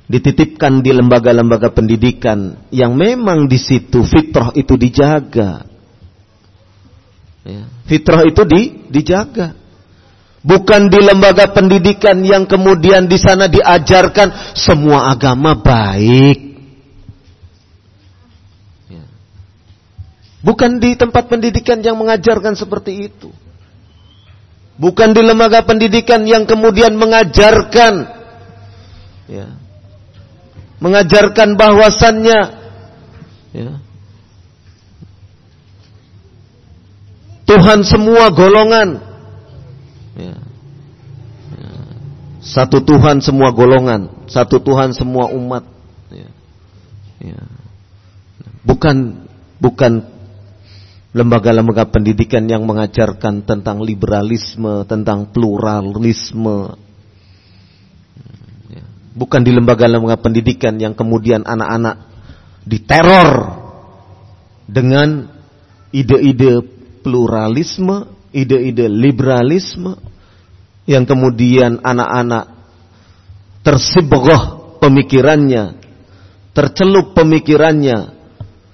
dititipkan 0.09 0.81
di 0.81 0.97
lembaga-lembaga 0.97 1.69
pendidikan 1.77 2.57
yang 2.73 2.97
memang 2.97 3.45
di 3.45 3.61
situ 3.61 4.01
fitrah 4.01 4.49
itu 4.57 4.81
dijaga. 4.81 5.69
Ya, 7.45 7.69
fitrah 7.85 8.25
itu 8.25 8.49
di, 8.49 8.61
dijaga. 8.89 9.53
Bukan 10.41 10.89
di 10.89 11.05
lembaga 11.05 11.53
pendidikan 11.53 12.25
yang 12.25 12.49
kemudian 12.49 13.05
di 13.13 13.21
sana 13.21 13.45
diajarkan 13.45 14.57
semua 14.57 15.13
agama 15.13 15.53
baik. 15.53 16.50
Bukan 20.41 20.81
di 20.81 20.97
tempat 20.97 21.29
pendidikan 21.29 21.85
yang 21.85 22.01
mengajarkan 22.01 22.57
seperti 22.57 23.13
itu. 23.13 23.29
Bukan 24.81 25.13
di 25.13 25.21
lembaga 25.21 25.61
pendidikan 25.61 26.25
yang 26.25 26.49
kemudian 26.49 26.97
mengajarkan 26.97 28.09
ya, 29.29 29.53
mengajarkan 30.81 31.53
bahwasannya 31.61 32.41
ya, 33.53 33.73
Tuhan 37.45 37.85
semua 37.85 38.33
golongan 38.33 39.11
Ya. 40.21 40.37
Ya. 41.57 41.73
Satu 42.41 42.83
Tuhan 42.83 43.23
semua 43.23 43.55
golongan, 43.55 44.27
satu 44.27 44.59
Tuhan 44.59 44.93
semua 44.97 45.31
umat. 45.31 45.65
Ya. 46.11 46.31
Ya. 47.21 47.43
Bukan 48.65 49.29
bukan 49.61 50.05
lembaga-lembaga 51.11 51.91
pendidikan 51.91 52.47
yang 52.47 52.63
mengajarkan 52.63 53.43
tentang 53.43 53.83
liberalisme, 53.83 54.87
tentang 54.87 55.35
pluralisme. 55.35 56.79
Ya. 58.71 58.85
Bukan 59.19 59.43
di 59.43 59.51
lembaga-lembaga 59.51 60.23
pendidikan 60.23 60.79
yang 60.79 60.95
kemudian 60.95 61.43
anak-anak 61.43 62.07
diteror 62.63 63.59
dengan 64.71 65.27
ide-ide 65.91 66.63
pluralisme, 67.03 68.07
ide-ide 68.31 68.87
liberalisme, 68.87 69.99
yang 70.87 71.03
kemudian 71.07 71.83
anak-anak 71.83 72.55
tersibgoh 73.67 74.79
pemikirannya, 74.79 75.75
tercelup 76.55 77.13
pemikirannya, 77.19 77.99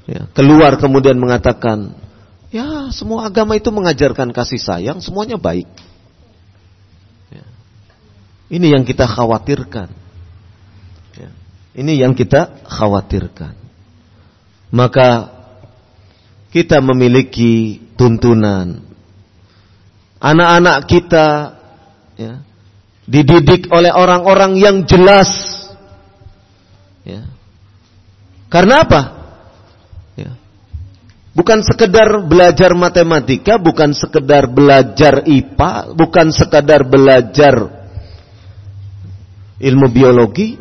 ya, 0.04 0.20
keluar 0.36 0.76
kemudian 0.76 1.16
mengatakan, 1.16 2.05
ya 2.50 2.90
semua 2.94 3.26
agama 3.26 3.56
itu 3.58 3.70
mengajarkan 3.70 4.30
kasih 4.30 4.60
sayang, 4.60 4.98
semuanya 5.02 5.38
baik. 5.40 5.66
Ya. 7.30 7.46
Ini 8.52 8.76
yang 8.78 8.84
kita 8.86 9.06
khawatirkan. 9.06 9.88
Ya. 11.16 11.30
Ini 11.74 11.92
yang 12.06 12.12
kita 12.14 12.62
khawatirkan. 12.66 13.54
Maka 14.70 15.30
kita 16.50 16.82
memiliki 16.82 17.80
tuntunan. 17.94 18.82
Anak-anak 20.16 20.88
kita 20.88 21.26
ya, 22.16 22.40
dididik 23.06 23.70
oleh 23.70 23.94
orang-orang 23.94 24.58
yang 24.58 24.76
jelas. 24.88 25.30
Ya. 27.06 27.28
Karena 28.50 28.82
apa? 28.82 29.15
Bukan 31.36 31.60
sekedar 31.60 32.24
belajar 32.24 32.72
matematika, 32.72 33.60
bukan 33.60 33.92
sekedar 33.92 34.48
belajar 34.48 35.20
IPA, 35.28 35.92
bukan 35.92 36.32
sekedar 36.32 36.88
belajar 36.88 37.84
ilmu 39.60 39.86
biologi, 39.92 40.56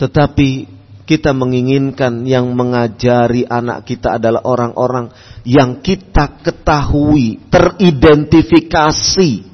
tetapi 0.00 0.64
kita 1.04 1.36
menginginkan 1.36 2.24
yang 2.24 2.48
mengajari 2.56 3.44
anak 3.44 3.84
kita 3.84 4.16
adalah 4.16 4.40
orang-orang 4.48 5.12
yang 5.44 5.84
kita 5.84 6.40
ketahui, 6.40 7.44
teridentifikasi. 7.52 9.52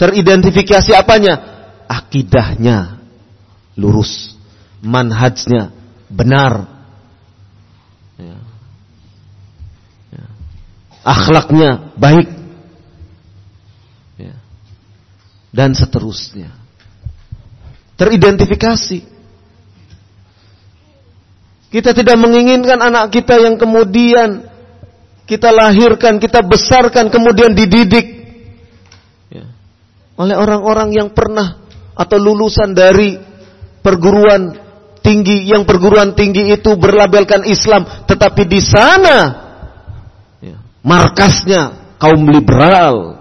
Teridentifikasi 0.00 0.96
apanya? 0.96 1.34
Akidahnya 1.84 2.96
lurus, 3.76 4.32
manhajnya 4.80 5.76
benar. 6.08 6.64
Ya. 8.18 8.38
Ya. 10.14 10.26
Akhlaknya 11.00 11.96
baik. 11.96 12.28
Ya. 14.20 14.36
Dan 15.52 15.72
seterusnya. 15.72 16.52
Teridentifikasi. 17.96 19.00
Kita 21.70 21.94
tidak 21.94 22.16
menginginkan 22.18 22.82
anak 22.82 23.14
kita 23.14 23.38
yang 23.38 23.54
kemudian 23.54 24.50
kita 25.30 25.54
lahirkan, 25.54 26.18
kita 26.18 26.42
besarkan, 26.42 27.06
kemudian 27.06 27.54
dididik 27.54 28.26
ya. 29.30 29.46
oleh 30.18 30.34
orang-orang 30.34 30.90
yang 30.90 31.14
pernah 31.14 31.62
atau 31.94 32.18
lulusan 32.18 32.74
dari 32.74 33.14
perguruan 33.78 34.58
tinggi 34.98 35.46
yang 35.46 35.62
perguruan 35.62 36.18
tinggi 36.18 36.50
itu 36.50 36.74
berlabelkan 36.74 37.46
Islam, 37.46 37.86
tetapi 38.10 38.42
di 38.50 38.58
sana 38.58 39.39
markasnya 40.80 41.94
kaum 42.00 42.28
liberal. 42.28 43.20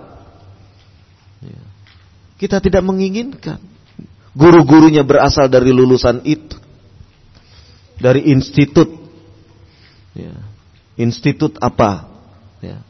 Ya. 1.43 1.63
Kita 2.39 2.63
tidak 2.63 2.83
menginginkan 2.83 3.59
guru-gurunya 4.35 5.03
berasal 5.03 5.51
dari 5.51 5.73
lulusan 5.73 6.23
itu 6.23 6.55
dari 7.99 8.31
institut. 8.31 8.87
Ya. 10.15 10.35
Institut 10.99 11.59
apa? 11.59 12.07
Ya. 12.63 12.83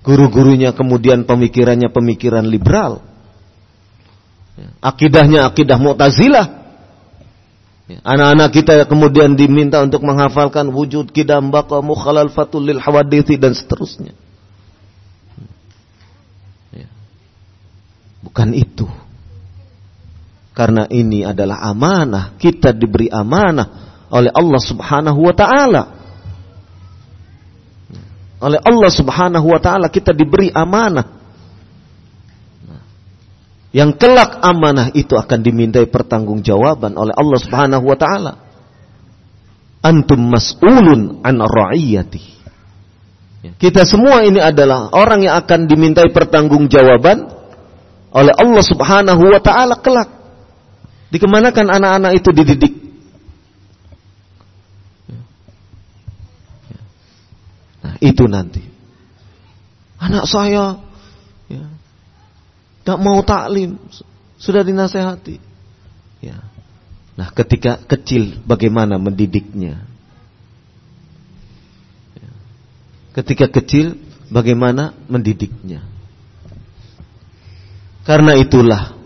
Guru-gurunya 0.00 0.72
kemudian 0.72 1.28
pemikirannya 1.28 1.92
pemikiran 1.92 2.48
liberal. 2.48 3.04
Ya. 4.56 4.68
Akidahnya 4.80 5.40
akidah 5.48 5.76
Mu'tazilah. 5.76 6.59
Anak-anak 7.98 8.48
kita 8.54 8.72
kemudian 8.86 9.34
diminta 9.34 9.82
untuk 9.82 10.06
menghafalkan 10.06 10.70
wujud 10.70 11.10
kidam 11.10 11.50
baqa 11.50 11.82
mukhalal 11.82 12.30
fatul 12.30 12.62
lil 12.62 12.78
hawadithi 12.78 13.34
dan 13.34 13.50
seterusnya. 13.50 14.14
Ya. 16.70 16.86
Bukan 18.22 18.54
itu. 18.54 18.86
Karena 20.54 20.86
ini 20.86 21.26
adalah 21.26 21.58
amanah. 21.66 22.38
Kita 22.38 22.70
diberi 22.70 23.10
amanah 23.10 23.66
oleh 24.10 24.30
Allah 24.30 24.60
subhanahu 24.62 25.20
wa 25.26 25.34
ta'ala. 25.34 25.82
Oleh 28.40 28.60
Allah 28.62 28.90
subhanahu 28.90 29.46
wa 29.52 29.60
ta'ala 29.60 29.92
kita 29.92 30.16
diberi 30.16 30.48
amanah. 30.54 31.19
Yang 33.70 34.02
kelak 34.02 34.42
amanah 34.42 34.90
itu 34.98 35.14
akan 35.14 35.46
dimintai 35.46 35.86
pertanggungjawaban 35.86 36.98
oleh 36.98 37.14
Allah 37.14 37.38
subhanahu 37.38 37.84
wa 37.86 37.94
ta'ala. 37.94 38.32
Antum 39.80 40.26
mas'ulun 40.26 41.22
an 41.22 41.38
ra'iyati. 41.38 42.22
Kita 43.56 43.88
semua 43.88 44.20
ini 44.26 44.36
adalah 44.42 44.92
orang 44.92 45.24
yang 45.24 45.38
akan 45.38 45.64
dimintai 45.70 46.12
pertanggungjawaban 46.12 47.18
oleh 48.10 48.34
Allah 48.34 48.64
subhanahu 48.66 49.22
wa 49.22 49.40
ta'ala 49.40 49.78
kelak. 49.78 50.10
Dikemanakan 51.14 51.66
anak-anak 51.70 52.12
itu 52.18 52.30
dididik? 52.34 52.74
Nah, 57.80 57.94
itu 58.02 58.24
nanti. 58.26 58.62
Anak 60.00 60.26
saya 60.26 60.50
ya, 60.50 60.89
gak 62.90 63.00
mau 63.00 63.22
taklim, 63.22 63.78
sudah 64.42 64.66
dinasehati. 64.66 65.38
Ya. 66.18 66.42
Nah, 67.14 67.30
ketika 67.30 67.78
kecil 67.86 68.42
bagaimana 68.42 68.98
mendidiknya? 68.98 69.78
Ya. 72.18 72.32
Ketika 73.14 73.46
kecil 73.46 73.94
bagaimana 74.26 74.90
mendidiknya? 75.06 75.86
Karena 78.02 78.34
itulah 78.34 79.00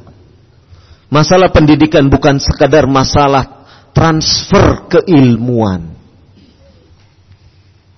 Masalah 1.14 1.46
pendidikan 1.54 2.10
bukan 2.10 2.42
sekadar 2.42 2.90
masalah 2.90 3.62
transfer 3.94 4.90
keilmuan. 4.90 5.94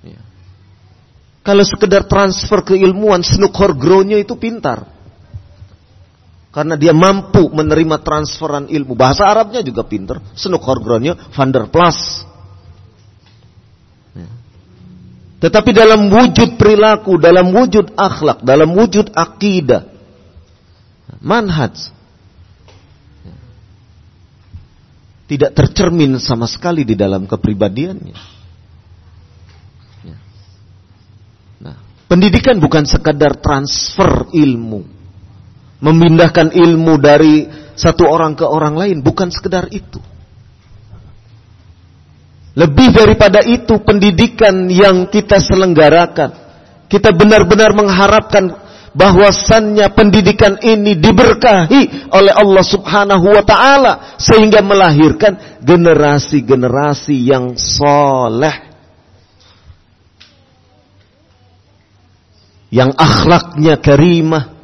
Ya. 0.05 0.21
Kalau 1.41 1.65
sekedar 1.65 2.05
transfer 2.05 2.61
keilmuan, 2.61 3.25
Snook 3.25 3.57
Horgronya 3.57 4.21
itu 4.21 4.37
pintar. 4.37 4.85
Karena 6.57 6.73
dia 6.73 6.97
mampu 6.97 7.53
menerima 7.53 8.01
transferan 8.01 8.65
ilmu. 8.73 8.97
Bahasa 8.97 9.29
Arabnya 9.29 9.61
juga 9.61 9.85
pintar. 9.85 10.25
Snook 10.33 10.65
Horgronya 10.65 11.13
Van 11.37 11.53
der 11.53 11.69
Plas. 11.69 12.25
Ya. 14.17 14.25
Tetapi 15.45 15.77
dalam 15.77 16.09
wujud 16.09 16.57
perilaku, 16.57 17.21
dalam 17.21 17.53
wujud 17.53 17.93
akhlak, 17.93 18.41
dalam 18.41 18.73
wujud 18.73 19.13
akidah, 19.13 19.85
manhaj, 21.21 21.93
tidak 25.29 25.53
tercermin 25.53 26.17
sama 26.17 26.49
sekali 26.49 26.89
di 26.89 26.97
dalam 26.97 27.29
kepribadiannya. 27.29 28.17
Ya. 30.09 30.17
Nah, 31.61 31.77
Pendidikan 32.09 32.57
bukan 32.57 32.89
sekadar 32.89 33.37
transfer 33.45 34.33
ilmu. 34.33 34.96
Memindahkan 35.87 36.51
ilmu 36.51 36.99
dari 36.99 37.47
satu 37.79 38.11
orang 38.11 38.35
ke 38.35 38.43
orang 38.43 38.75
lain. 38.75 38.99
Bukan 39.07 39.31
sekedar 39.31 39.71
itu. 39.71 40.03
Lebih 42.57 42.89
daripada 42.91 43.45
itu 43.45 43.79
pendidikan 43.85 44.67
yang 44.67 45.07
kita 45.07 45.39
selenggarakan. 45.39 46.35
Kita 46.91 47.15
benar-benar 47.15 47.77
mengharapkan 47.77 48.67
bahwasannya 48.97 49.93
pendidikan 49.93 50.57
ini 50.65 50.97
diberkahi 50.97 52.09
oleh 52.09 52.33
Allah 52.33 52.65
Subhanahu 52.65 53.27
wa 53.29 53.45
taala 53.45 54.17
sehingga 54.17 54.65
melahirkan 54.65 55.61
generasi-generasi 55.61 57.29
yang 57.29 57.61
soleh 57.61 58.67
yang 62.73 62.91
akhlaknya 62.97 63.79
karimah, 63.79 64.56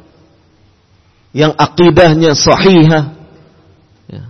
yang 1.33 1.57
akidahnya 1.57 2.37
sahihah, 2.37 3.17
ya. 4.05 4.23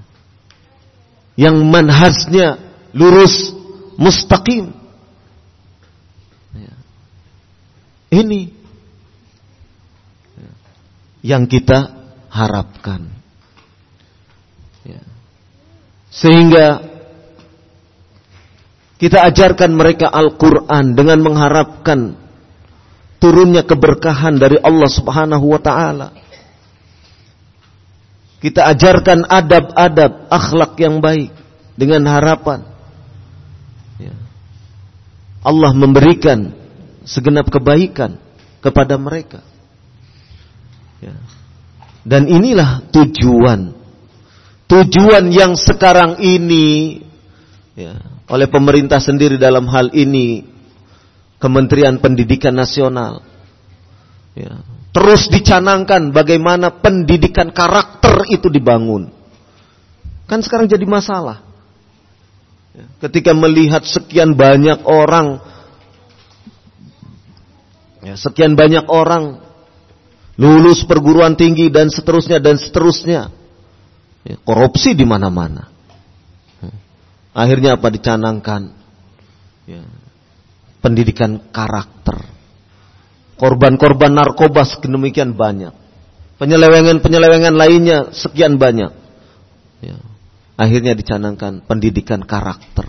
yang 1.36 1.60
manhajnya 1.68 2.63
lurus, 2.96 3.52
mustaqim. 4.00 4.72
Ya. 6.56 6.76
Ini 8.08 8.42
ya. 10.39 10.52
yang 11.36 11.44
kita 11.52 11.92
harapkan. 12.32 13.12
Ya. 14.88 15.04
Sehingga 16.08 16.94
kita 18.96 19.20
ajarkan 19.28 19.76
mereka 19.76 20.08
Al-Quran 20.08 20.96
dengan 20.96 21.20
mengharapkan 21.20 22.16
turunnya 23.20 23.68
keberkahan 23.68 24.39
dari 24.39 24.56
Allah 24.63 24.88
Subhanahu 24.88 25.52
wa 25.52 25.60
taala. 25.60 26.16
Kita 28.43 28.67
ajarkan 28.75 29.23
adab-adab 29.23 30.27
akhlak 30.27 30.75
yang 30.75 30.99
baik 30.99 31.32
dengan 31.79 32.03
harapan 32.12 32.67
ya. 33.95 34.12
Allah 35.47 35.71
memberikan 35.71 36.51
segenap 37.08 37.47
kebaikan 37.47 38.19
kepada 38.60 38.99
mereka. 38.99 39.39
Ya. 40.99 41.15
Dan 42.03 42.27
inilah 42.27 42.84
tujuan 42.91 43.79
tujuan 44.67 45.32
yang 45.32 45.56
sekarang 45.56 46.19
ini 46.19 46.99
ya, 47.79 47.95
oleh 48.27 48.47
pemerintah 48.51 48.99
sendiri 48.99 49.39
dalam 49.39 49.71
hal 49.71 49.88
ini 49.95 50.43
Kementerian 51.39 51.99
Pendidikan 51.99 52.56
Nasional. 52.56 53.23
Ya. 54.36 54.73
Terus 54.93 55.25
dicanangkan 55.25 56.13
bagaimana 56.13 56.69
pendidikan 56.69 57.49
karakter 57.49 58.29
itu 58.29 58.45
dibangun. 58.45 59.10
Kan 60.29 60.45
sekarang 60.45 60.69
jadi 60.69 60.86
masalah. 60.86 61.41
Ya. 62.77 62.86
Ketika 63.10 63.34
melihat 63.34 63.82
sekian 63.86 64.38
banyak 64.38 64.86
orang, 64.86 65.41
ya, 68.06 68.13
sekian 68.17 68.53
banyak 68.53 68.86
orang 68.86 69.41
lulus 70.38 70.86
perguruan 70.86 71.38
tinggi 71.38 71.73
dan 71.73 71.89
seterusnya 71.89 72.38
dan 72.38 72.62
seterusnya, 72.62 73.34
ya, 74.25 74.36
korupsi 74.45 74.93
di 74.93 75.06
mana-mana. 75.10 75.73
Ya. 76.62 76.73
Akhirnya 77.34 77.82
apa 77.82 77.89
dicanangkan? 77.89 78.73
Ya, 79.69 79.86
pendidikan 80.82 81.49
karakter. 81.49 82.33
Korban-korban 83.43 84.15
narkoba 84.15 84.63
sedemikian 84.63 85.36
banyak. 85.36 85.75
Penyelewengan-penyelewengan 86.39 87.51
lainnya 87.60 88.15
sekian 88.15 88.56
banyak. 88.56 88.95
Ya. 89.84 89.99
Akhirnya 90.56 90.95
dicanangkan 90.95 91.60
pendidikan 91.67 92.23
karakter. 92.23 92.88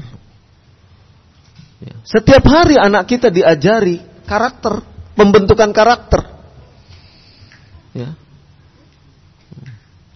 Ya. 1.82 1.98
Setiap 2.06 2.46
hari 2.46 2.78
anak 2.78 3.10
kita 3.10 3.34
diajari 3.34 3.98
karakter, 4.30 4.78
pembentukan 5.18 5.74
karakter. 5.74 6.22
Ya. 7.90 8.14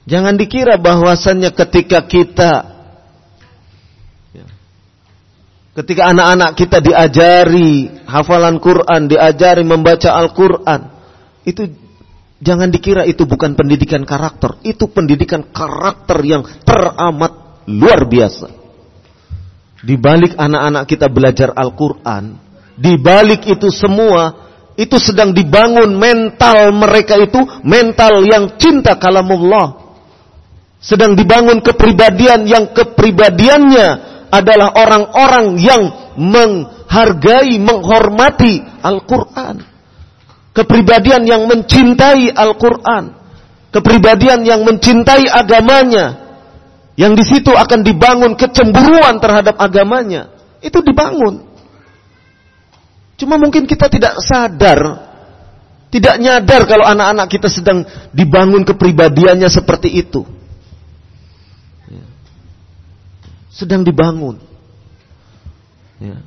Jangan 0.07 0.38
dikira 0.38 0.79
bahwasannya 0.79 1.51
ketika 1.51 2.07
kita 2.07 2.78
Ketika 5.79 6.11
anak-anak 6.11 6.59
kita 6.59 6.83
diajari 6.83 7.87
hafalan 8.03 8.59
Quran, 8.59 9.07
diajari 9.07 9.62
membaca 9.62 10.11
Al-Quran, 10.11 10.91
itu 11.47 11.71
jangan 12.43 12.67
dikira 12.67 13.07
itu 13.07 13.23
bukan 13.23 13.55
pendidikan 13.55 14.03
karakter, 14.03 14.59
itu 14.67 14.91
pendidikan 14.91 15.47
karakter 15.55 16.19
yang 16.27 16.43
teramat 16.67 17.62
luar 17.71 18.11
biasa. 18.11 18.51
Di 19.79 19.95
balik 19.95 20.35
anak-anak 20.35 20.83
kita 20.91 21.07
belajar 21.07 21.55
Al-Quran, 21.55 22.35
di 22.75 22.99
balik 22.99 23.47
itu 23.47 23.71
semua, 23.71 24.35
itu 24.75 24.99
sedang 24.99 25.31
dibangun 25.31 25.95
mental 25.95 26.75
mereka 26.75 27.14
itu, 27.23 27.38
mental 27.62 28.27
yang 28.27 28.59
cinta 28.59 28.99
kalamullah. 28.99 29.79
Sedang 30.83 31.14
dibangun 31.14 31.62
kepribadian 31.62 32.51
yang 32.51 32.75
kepribadiannya 32.75 34.08
adalah 34.29 34.77
orang-orang 34.77 35.57
yang 35.61 35.83
menghargai, 36.17 37.57
menghormati 37.61 38.61
Al-Quran. 38.85 39.57
Kepribadian 40.53 41.23
yang 41.25 41.47
mencintai 41.47 42.35
Al-Quran. 42.35 43.14
Kepribadian 43.71 44.43
yang 44.43 44.64
mencintai 44.64 45.29
agamanya. 45.29 46.29
Yang 46.99 47.12
di 47.23 47.25
situ 47.25 47.53
akan 47.55 47.87
dibangun 47.87 48.35
kecemburuan 48.35 49.23
terhadap 49.23 49.55
agamanya. 49.62 50.35
Itu 50.59 50.83
dibangun. 50.83 51.47
Cuma 53.14 53.38
mungkin 53.38 53.71
kita 53.71 53.87
tidak 53.87 54.19
sadar. 54.19 55.07
Tidak 55.88 56.21
nyadar 56.21 56.69
kalau 56.69 56.85
anak-anak 56.85 57.27
kita 57.33 57.49
sedang 57.49 57.87
dibangun 58.12 58.67
kepribadiannya 58.67 59.49
seperti 59.49 59.95
itu. 59.95 60.38
Sedang 63.59 63.83
dibangun. 63.83 64.38
Ya. 65.99 66.23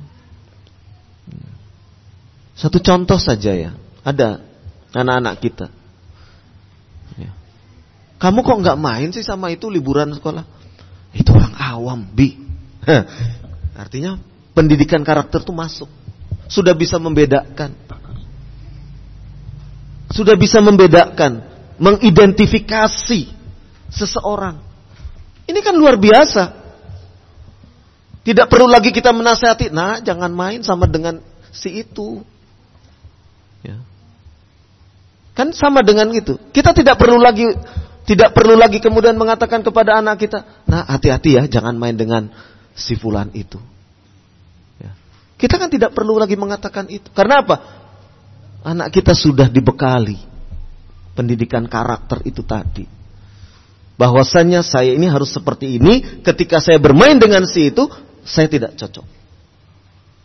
Satu 2.52 2.76
contoh 2.84 3.16
saja 3.16 3.56
ya, 3.56 3.72
ada 4.04 4.44
anak-anak 4.92 5.34
kita. 5.40 5.66
Ya. 7.16 7.32
Kamu 8.20 8.44
kok 8.44 8.60
nggak 8.60 8.76
main 8.76 9.08
sih 9.16 9.24
sama 9.24 9.48
itu 9.48 9.72
liburan 9.72 10.12
sekolah? 10.12 10.44
Itu 11.16 11.32
orang 11.32 11.56
awam, 11.56 12.04
bi. 12.12 12.36
Artinya 13.82 14.20
pendidikan 14.52 15.00
karakter 15.00 15.40
itu 15.40 15.56
masuk. 15.56 15.88
Sudah 16.52 16.76
bisa 16.76 17.00
membedakan. 17.00 17.72
Sudah 20.12 20.36
bisa 20.36 20.60
membedakan, 20.60 21.40
mengidentifikasi 21.80 23.32
seseorang. 23.88 24.60
Ini 25.48 25.58
kan 25.64 25.72
luar 25.72 25.96
biasa. 25.96 26.61
Tidak 28.22 28.46
perlu 28.46 28.70
lagi 28.70 28.94
kita 28.94 29.10
menasehati, 29.10 29.74
nah 29.74 29.98
jangan 29.98 30.30
main 30.30 30.62
sama 30.62 30.86
dengan 30.86 31.18
si 31.50 31.82
itu. 31.82 32.22
Ya. 33.66 33.82
Kan 35.34 35.50
sama 35.50 35.82
dengan 35.82 36.10
itu. 36.14 36.38
Kita 36.54 36.70
tidak 36.70 37.02
perlu 37.02 37.18
lagi 37.18 37.50
tidak 38.02 38.34
perlu 38.34 38.58
lagi 38.58 38.82
kemudian 38.82 39.14
mengatakan 39.14 39.62
kepada 39.62 40.02
anak 40.02 40.18
kita, 40.22 40.66
nah 40.66 40.82
hati-hati 40.86 41.38
ya, 41.38 41.42
jangan 41.46 41.78
main 41.78 41.94
dengan 41.94 42.30
si 42.74 42.98
fulan 42.98 43.30
itu. 43.34 43.58
Ya. 44.78 44.94
Kita 45.38 45.58
kan 45.58 45.70
tidak 45.70 45.94
perlu 45.94 46.18
lagi 46.18 46.34
mengatakan 46.34 46.90
itu. 46.90 47.10
Karena 47.14 47.42
apa? 47.42 47.56
Anak 48.62 48.94
kita 48.94 49.14
sudah 49.14 49.50
dibekali 49.50 50.18
pendidikan 51.18 51.66
karakter 51.66 52.22
itu 52.22 52.42
tadi. 52.46 52.86
Bahwasanya 53.98 54.66
saya 54.66 54.94
ini 54.94 55.06
harus 55.06 55.30
seperti 55.30 55.78
ini, 55.78 56.22
ketika 56.26 56.58
saya 56.58 56.82
bermain 56.82 57.18
dengan 57.22 57.46
si 57.46 57.70
itu, 57.70 57.86
saya 58.22 58.46
tidak 58.46 58.78
cocok. 58.78 59.06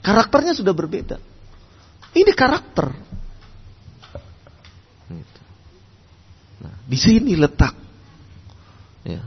Karakternya 0.05 0.53
sudah 0.55 0.71
berbeda. 0.71 1.17
Ini 2.15 2.31
karakter. 2.31 2.93
Gitu. 5.11 5.41
Nah, 6.63 6.73
di 6.87 6.97
sini 6.97 7.33
letak 7.35 7.75
ya, 9.05 9.21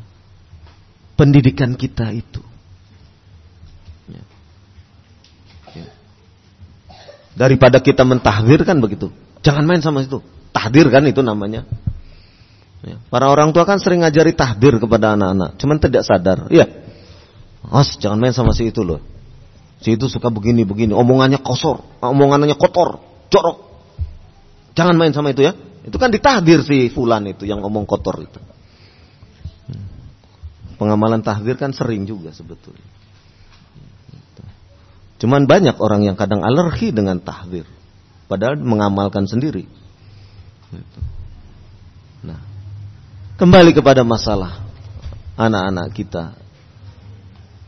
pendidikan 1.14 1.76
kita 1.76 2.11
itu. 2.16 2.42
Ya. 4.09 4.24
Ya. 5.76 5.88
Daripada 7.37 7.78
kita 7.78 8.02
mentahdir 8.02 8.64
kan 8.64 8.80
begitu. 8.80 9.12
Jangan 9.44 9.64
main 9.68 9.85
sama 9.85 10.04
itu. 10.04 10.24
Tahdir 10.50 10.88
kan 10.88 11.04
itu 11.06 11.20
namanya. 11.20 11.68
Ya. 12.80 12.96
Para 13.12 13.28
orang 13.28 13.52
tua 13.52 13.68
kan 13.68 13.76
sering 13.76 14.00
ngajari 14.00 14.33
tahdir 14.33 14.80
kepada 14.80 15.12
anak-anak. 15.12 15.61
Cuman 15.61 15.76
tidak 15.76 16.09
sadar. 16.09 16.48
Iya. 16.48 16.79
As, 17.70 17.94
jangan 18.02 18.18
main 18.18 18.35
sama 18.35 18.50
si 18.50 18.66
itu 18.66 18.83
loh. 18.83 18.98
Si 19.80 19.94
itu 19.94 20.11
suka 20.11 20.28
begini-begini, 20.28 20.92
omongannya 20.92 21.40
kosor, 21.40 21.80
omongannya 22.02 22.59
kotor, 22.59 23.00
jorok. 23.30 23.59
Jangan 24.74 24.94
main 24.98 25.14
sama 25.14 25.33
itu 25.33 25.46
ya. 25.46 25.54
Itu 25.87 25.96
kan 25.96 26.12
ditahdir 26.12 26.61
si 26.66 26.92
fulan 26.92 27.24
itu 27.30 27.48
yang 27.48 27.64
ngomong 27.64 27.88
kotor 27.88 28.20
itu. 28.20 28.40
Pengamalan 30.76 31.24
tahdir 31.24 31.56
kan 31.56 31.72
sering 31.72 32.04
juga 32.04 32.33
sebetulnya. 32.33 32.85
Cuman 35.20 35.44
banyak 35.44 35.76
orang 35.76 36.09
yang 36.09 36.16
kadang 36.16 36.40
alergi 36.40 36.96
dengan 36.96 37.20
tahdir. 37.20 37.68
Padahal 38.24 38.56
mengamalkan 38.56 39.28
sendiri. 39.28 39.68
Nah, 42.24 42.40
kembali 43.37 43.76
kepada 43.76 44.00
masalah 44.00 44.64
anak-anak 45.37 45.92
kita. 45.92 46.24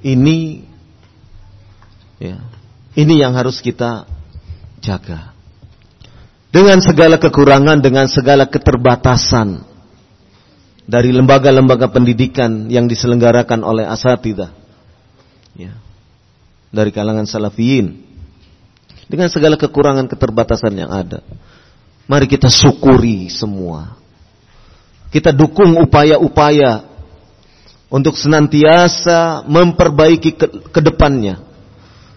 Ini 0.03 0.39
ya, 2.19 2.39
ini 2.99 3.15
yang 3.23 3.39
harus 3.39 3.63
kita 3.63 4.05
jaga. 4.83 5.33
Dengan 6.53 6.85
segala 6.85 7.17
kekurangan, 7.17 7.81
dengan 7.81 8.11
segala 8.13 8.45
keterbatasan 8.45 9.65
dari 10.85 11.15
lembaga-lembaga 11.15 11.89
pendidikan 11.89 12.69
yang 12.69 12.85
diselenggarakan 12.91 13.65
oleh 13.65 13.89
asatidah. 13.89 14.53
Ya. 15.57 15.73
Dari 16.69 16.93
kalangan 16.93 17.25
salafiyin. 17.25 18.05
Dengan 19.09 19.33
segala 19.33 19.57
kekurangan 19.57 20.09
keterbatasan 20.13 20.77
yang 20.77 20.93
ada. 20.93 21.25
Mari 22.05 22.29
kita 22.29 22.53
syukuri 22.53 23.33
semua. 23.33 23.97
Kita 25.09 25.33
dukung 25.33 25.77
upaya-upaya 25.81 26.92
untuk 27.93 28.17
senantiasa 28.17 29.45
memperbaiki 29.45 30.31
ke, 30.33 30.47
ke 30.73 30.81
depannya. 30.81 31.45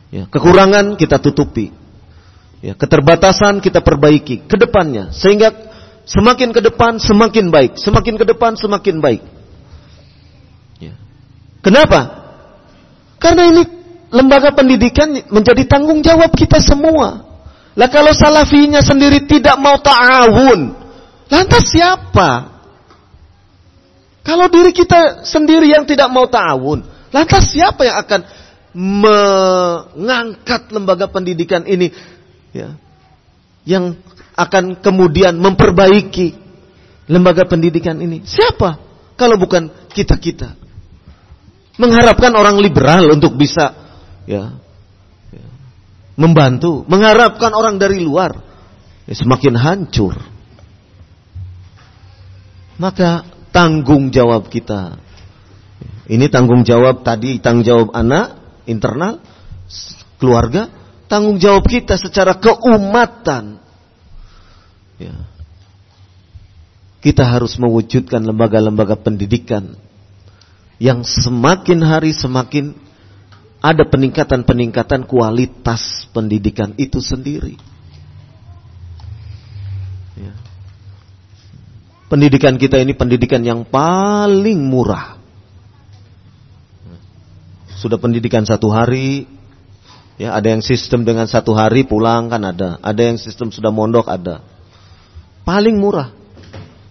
Ya, 0.08 0.24
kekurangan 0.32 0.96
kita 0.96 1.20
tutupi. 1.20 1.76
Ya, 2.64 2.74
keterbatasan 2.80 3.60
kita 3.60 3.84
perbaiki 3.84 4.48
ke 4.48 4.56
depannya 4.56 5.12
sehingga 5.12 5.52
semakin 6.08 6.56
ke 6.56 6.64
depan 6.64 6.98
semakin 6.98 7.52
baik, 7.52 7.76
semakin 7.76 8.16
ke 8.16 8.26
depan 8.26 8.56
semakin 8.56 9.04
baik. 9.04 9.22
Ya. 10.80 10.96
Kenapa? 11.60 12.24
Karena 13.20 13.52
ini 13.52 13.64
lembaga 14.16 14.56
pendidikan 14.56 15.12
menjadi 15.28 15.68
tanggung 15.68 16.00
jawab 16.00 16.32
kita 16.32 16.64
semua. 16.64 17.28
Lah 17.76 17.92
kalau 17.92 18.16
salafinya 18.16 18.80
sendiri 18.80 19.28
tidak 19.28 19.60
mau 19.60 19.76
ta'awun, 19.76 20.72
lantas 21.28 21.68
siapa? 21.68 22.55
Kalau 24.26 24.50
diri 24.50 24.74
kita 24.74 25.22
sendiri 25.22 25.70
yang 25.70 25.86
tidak 25.86 26.10
mau 26.10 26.26
ta'awun, 26.26 26.82
lantas 27.14 27.54
siapa 27.54 27.86
yang 27.86 28.02
akan 28.02 28.22
mengangkat 28.76 30.74
lembaga 30.74 31.06
pendidikan 31.08 31.62
ini 31.70 31.94
ya, 32.50 32.74
yang 33.70 33.94
akan 34.34 34.82
kemudian 34.82 35.38
memperbaiki 35.38 36.34
lembaga 37.06 37.46
pendidikan 37.46 38.02
ini. 38.02 38.26
Siapa? 38.26 38.82
Kalau 39.14 39.38
bukan 39.38 39.70
kita-kita. 39.94 40.58
Mengharapkan 41.78 42.34
orang 42.34 42.58
liberal 42.58 43.14
untuk 43.14 43.36
bisa 43.38 43.76
ya, 44.26 44.58
ya 45.30 45.48
membantu, 46.16 46.88
mengharapkan 46.88 47.52
orang 47.52 47.76
dari 47.76 48.00
luar 48.00 48.32
ya, 49.06 49.14
semakin 49.14 49.54
hancur. 49.60 50.16
Maka 52.80 53.35
tanggung 53.56 54.12
jawab 54.12 54.52
kita. 54.52 55.00
Ini 56.12 56.28
tanggung 56.28 56.68
jawab 56.68 57.08
tadi, 57.08 57.40
tanggung 57.40 57.64
jawab 57.64 57.90
anak, 57.96 58.36
internal, 58.68 59.24
keluarga, 60.20 60.68
tanggung 61.08 61.40
jawab 61.40 61.64
kita 61.64 61.96
secara 61.96 62.36
keumatan. 62.36 63.64
Ya. 65.00 65.16
Kita 67.00 67.24
harus 67.24 67.56
mewujudkan 67.56 68.20
lembaga-lembaga 68.28 69.00
pendidikan 69.00 69.78
yang 70.82 71.08
semakin 71.08 71.80
hari 71.80 72.12
semakin 72.12 72.76
ada 73.64 73.88
peningkatan-peningkatan 73.88 75.08
kualitas 75.08 76.06
pendidikan 76.12 76.76
itu 76.76 77.00
sendiri. 77.00 77.56
Ya. 80.20 80.34
Pendidikan 82.06 82.62
kita 82.62 82.78
ini 82.78 82.94
pendidikan 82.94 83.42
yang 83.42 83.66
paling 83.66 84.62
murah. 84.62 85.18
Sudah 87.76 88.00
pendidikan 88.00 88.46
satu 88.46 88.72
hari, 88.72 89.26
Ya, 90.16 90.32
ada 90.32 90.48
yang 90.48 90.64
sistem 90.64 91.04
dengan 91.04 91.28
satu 91.28 91.52
hari 91.52 91.84
pulang 91.84 92.32
kan 92.32 92.40
ada. 92.40 92.80
Ada 92.80 93.02
yang 93.12 93.18
sistem 93.20 93.52
sudah 93.52 93.68
mondok 93.68 94.08
ada. 94.08 94.40
Paling 95.44 95.76
murah. 95.76 96.16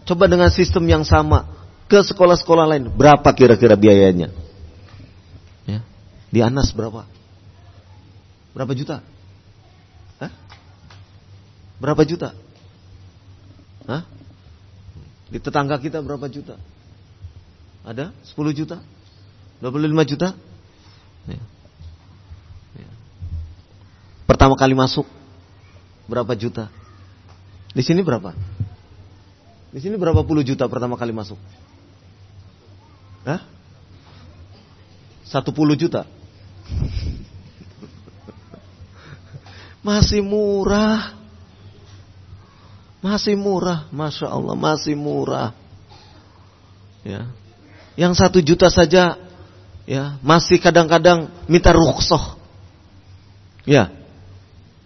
Coba 0.05 0.29
dengan 0.29 0.53
sistem 0.53 0.85
yang 0.85 1.09
sama 1.09 1.49
ke 1.89 2.05
sekolah-sekolah 2.05 2.69
lain. 2.69 2.93
Berapa 2.93 3.25
kira-kira 3.33 3.81
biayanya? 3.81 4.29
Ya. 5.65 5.81
Di 6.29 6.45
Anas 6.45 6.69
berapa? 6.77 7.09
Berapa 8.53 8.77
juta? 8.77 9.01
Hah? 10.21 10.33
Berapa 11.81 12.05
juta? 12.05 12.37
Hah? 13.89 14.05
Di 15.35 15.43
tetangga 15.43 15.75
kita 15.83 15.99
berapa 15.99 16.31
juta? 16.31 16.55
Ada? 17.83 18.15
10 18.15 18.55
juta? 18.55 18.79
25 19.59 20.11
juta? 20.15 20.31
Ya. 21.27 21.43
Pertama 24.25 24.55
kali 24.55 24.79
masuk 24.79 25.11
berapa 26.07 26.39
juta? 26.39 26.71
Di 27.75 27.83
sini 27.83 28.07
berapa? 28.07 28.31
Di 29.75 29.83
sini 29.83 29.99
berapa 29.99 30.23
puluh 30.23 30.47
juta 30.47 30.71
pertama 30.71 30.95
kali 30.95 31.11
masuk? 31.11 31.35
Hah? 33.27 33.43
Satu 35.27 35.51
puluh 35.51 35.75
juta? 35.75 36.07
Masih 39.85 40.23
murah. 40.23 41.24
Masih 43.05 43.37
murah, 43.37 43.85
masya 43.93 44.33
Allah, 44.33 44.57
masih 44.57 44.97
murah. 44.97 45.53
Ya, 47.05 47.29
yang 48.01 48.17
satu 48.17 48.41
juta 48.41 48.73
saja, 48.73 49.21
ya 49.85 50.17
masih 50.25 50.57
kadang-kadang 50.57 51.29
minta 51.45 51.69
rukhsah. 51.77 52.41
Ya, 53.69 53.93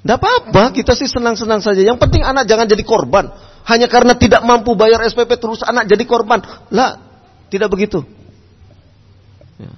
tidak 0.02 0.18
apa-apa, 0.18 0.74
kita 0.74 0.98
sih 0.98 1.06
senang-senang 1.06 1.62
saja. 1.62 1.78
Yang 1.78 2.02
penting 2.02 2.26
anak 2.26 2.50
jangan 2.50 2.66
jadi 2.66 2.82
korban. 2.82 3.30
Hanya 3.66 3.86
karena 3.86 4.18
tidak 4.18 4.42
mampu 4.42 4.74
bayar 4.74 5.04
SPP 5.06 5.38
terus 5.38 5.62
anak 5.62 5.86
jadi 5.86 6.02
korban. 6.02 6.42
Lah, 6.74 6.98
tidak 7.54 7.70
begitu. 7.70 8.02
Ya. 9.62 9.72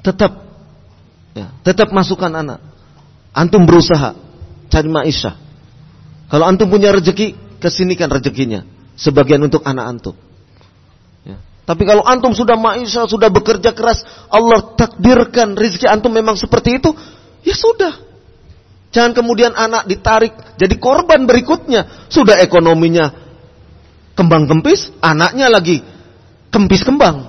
Tetap, 0.00 0.32
ya, 1.38 1.54
tetap 1.62 1.94
masukkan 1.94 2.34
anak. 2.34 2.58
Antum 3.30 3.62
berusaha 3.62 4.16
cari 4.74 4.88
maisha. 4.90 5.45
Kalau 6.26 6.44
antum 6.46 6.66
punya 6.66 6.90
rezeki, 6.90 7.58
kesinikan 7.62 8.10
rezekinya. 8.10 8.66
Sebagian 8.98 9.44
untuk 9.46 9.62
anak 9.62 9.84
antum. 9.86 10.16
Ya. 11.22 11.38
Tapi 11.68 11.82
kalau 11.86 12.02
antum 12.02 12.34
sudah 12.34 12.58
maisha, 12.58 13.06
sudah 13.06 13.30
bekerja 13.30 13.70
keras, 13.76 14.02
Allah 14.32 14.74
takdirkan 14.74 15.54
rezeki 15.54 15.86
antum 15.86 16.10
memang 16.10 16.34
seperti 16.34 16.82
itu, 16.82 16.90
ya 17.46 17.54
sudah. 17.54 17.94
Jangan 18.90 19.12
kemudian 19.12 19.52
anak 19.52 19.84
ditarik 19.84 20.32
jadi 20.56 20.74
korban 20.80 21.28
berikutnya. 21.28 22.08
Sudah 22.08 22.40
ekonominya 22.40 23.12
kembang 24.16 24.48
kempis, 24.48 24.88
anaknya 25.04 25.52
lagi 25.52 25.84
kempis 26.48 26.82
kembang. 26.82 27.28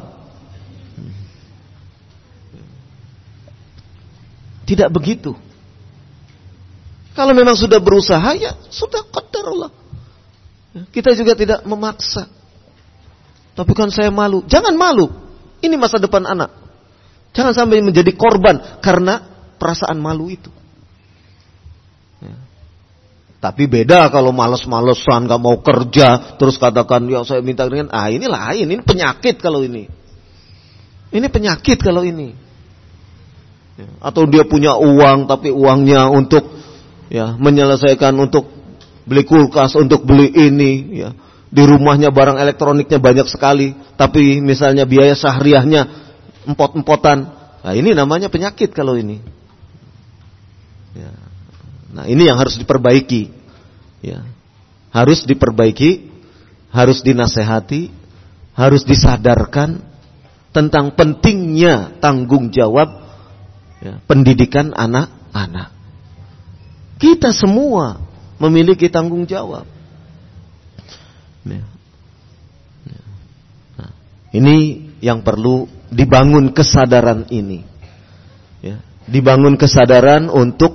Tidak 4.68 4.88
begitu. 4.92 5.36
Kalau 7.18 7.34
memang 7.34 7.58
sudah 7.58 7.82
berusaha 7.82 8.30
ya 8.38 8.54
sudah 8.70 9.02
qadar 9.10 9.46
Allah. 9.50 9.72
Kita 10.94 11.18
juga 11.18 11.34
tidak 11.34 11.66
memaksa. 11.66 12.30
Tapi 13.58 13.74
kan 13.74 13.90
saya 13.90 14.14
malu. 14.14 14.46
Jangan 14.46 14.78
malu. 14.78 15.10
Ini 15.58 15.74
masa 15.82 15.98
depan 15.98 16.22
anak. 16.30 16.54
Jangan 17.34 17.58
sampai 17.58 17.82
menjadi 17.82 18.14
korban 18.14 18.62
karena 18.86 19.26
perasaan 19.58 19.98
malu 19.98 20.30
itu. 20.30 20.54
Tapi 23.38 23.70
beda 23.70 24.10
kalau 24.10 24.34
males-malesan 24.34 25.30
gak 25.30 25.42
mau 25.42 25.62
kerja 25.62 26.38
terus 26.42 26.58
katakan 26.58 27.06
ya 27.06 27.22
saya 27.22 27.46
minta 27.46 27.70
dengan 27.70 27.94
ah 27.94 28.10
ini 28.10 28.26
lain 28.26 28.66
ini 28.66 28.82
penyakit 28.82 29.38
kalau 29.38 29.62
ini. 29.62 29.86
Ini 31.14 31.28
penyakit 31.30 31.78
kalau 31.78 32.02
ini. 32.02 32.34
Ya, 33.78 33.90
atau 34.02 34.26
dia 34.26 34.42
punya 34.42 34.74
uang 34.74 35.30
tapi 35.30 35.54
uangnya 35.54 36.10
untuk 36.10 36.57
ya 37.08 37.36
menyelesaikan 37.36 38.14
untuk 38.20 38.48
beli 39.08 39.24
kulkas, 39.24 39.76
untuk 39.80 40.04
beli 40.04 40.32
ini 40.32 40.72
ya. 41.04 41.12
Di 41.48 41.64
rumahnya 41.64 42.12
barang 42.12 42.36
elektroniknya 42.44 43.00
banyak 43.00 43.28
sekali, 43.32 43.72
tapi 43.96 44.44
misalnya 44.44 44.84
biaya 44.84 45.16
sehariahnya 45.16 45.88
empot-empotan. 46.44 47.24
Nah, 47.64 47.72
ini 47.72 47.96
namanya 47.96 48.28
penyakit 48.28 48.76
kalau 48.76 49.00
ini. 49.00 49.24
Ya. 50.92 51.16
Nah, 51.96 52.04
ini 52.04 52.28
yang 52.28 52.36
harus 52.36 52.60
diperbaiki. 52.60 53.32
Ya. 54.04 54.28
harus 54.94 55.26
diperbaiki, 55.26 56.10
harus 56.74 57.06
dinasehati, 57.06 57.94
harus 58.58 58.82
disadarkan 58.82 59.82
tentang 60.50 60.98
pentingnya 60.98 62.02
tanggung 62.02 62.50
jawab 62.50 63.06
ya, 63.78 64.02
pendidikan 64.10 64.74
anak-anak. 64.74 65.77
Kita 66.98 67.30
semua 67.30 68.02
memiliki 68.42 68.90
tanggung 68.90 69.30
jawab. 69.30 69.66
Ya. 71.46 71.64
Ya. 72.86 73.02
Nah, 73.78 73.92
ini 74.34 74.90
yang 75.00 75.22
perlu 75.22 75.70
dibangun 75.94 76.52
kesadaran 76.52 77.30
ini. 77.30 77.64
Ya, 78.60 78.82
dibangun 79.06 79.56
kesadaran 79.56 80.28
untuk 80.34 80.74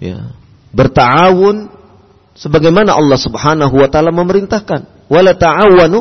ya, 0.00 0.32
bertawun 0.72 1.68
sebagaimana 2.34 2.96
Allah 2.96 3.20
Subhanahu 3.20 3.74
wa 3.76 3.88
taala 3.92 4.10
memerintahkan. 4.10 5.06
Wala 5.06 5.36
ta'awanu 5.36 5.98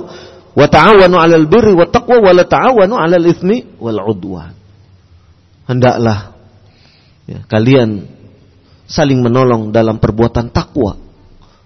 wa 0.56 0.68
ta'awanu 0.72 1.16
'alal 1.20 1.46
birri 1.52 1.76
wat 1.76 1.92
taqwa 1.92 2.24
wa 2.24 2.32
la 2.32 2.48
ta'awanu 2.48 2.96
'alal 2.96 3.28
itsmi 3.28 3.78
wal 3.78 4.00
'udwan. 4.00 4.56
Hendaklah 5.68 6.36
ya, 7.28 7.44
kalian 7.52 8.08
saling 8.88 9.20
menolong 9.24 9.72
dalam 9.72 9.98
perbuatan 9.98 10.52
takwa. 10.52 11.00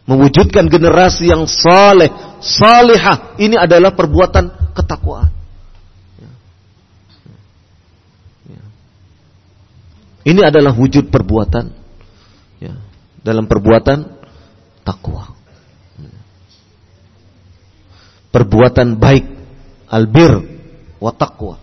Mewujudkan 0.07 0.71
generasi 0.71 1.27
yang 1.27 1.43
saleh, 1.43 2.07
salihah. 2.39 3.35
Ini 3.35 3.59
adalah 3.59 3.91
perbuatan 3.91 4.71
ketakwaan. 4.71 5.37
Ini 10.27 10.43
adalah 10.43 10.75
wujud 10.75 11.07
perbuatan 11.07 11.71
ya, 12.59 12.75
dalam 13.23 13.47
perbuatan 13.47 14.03
takwa. 14.83 15.31
Perbuatan 18.27 18.99
baik, 18.99 19.23
albir, 19.87 20.43
wa 20.99 21.15
taqwa. 21.15 21.55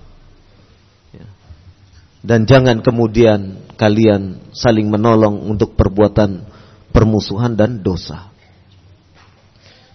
Dan 2.24 2.48
jangan 2.48 2.80
kemudian 2.80 3.68
kalian 3.76 4.40
saling 4.56 4.88
menolong 4.88 5.44
untuk 5.44 5.76
perbuatan 5.76 6.48
permusuhan 6.88 7.52
dan 7.52 7.84
dosa. 7.84 8.32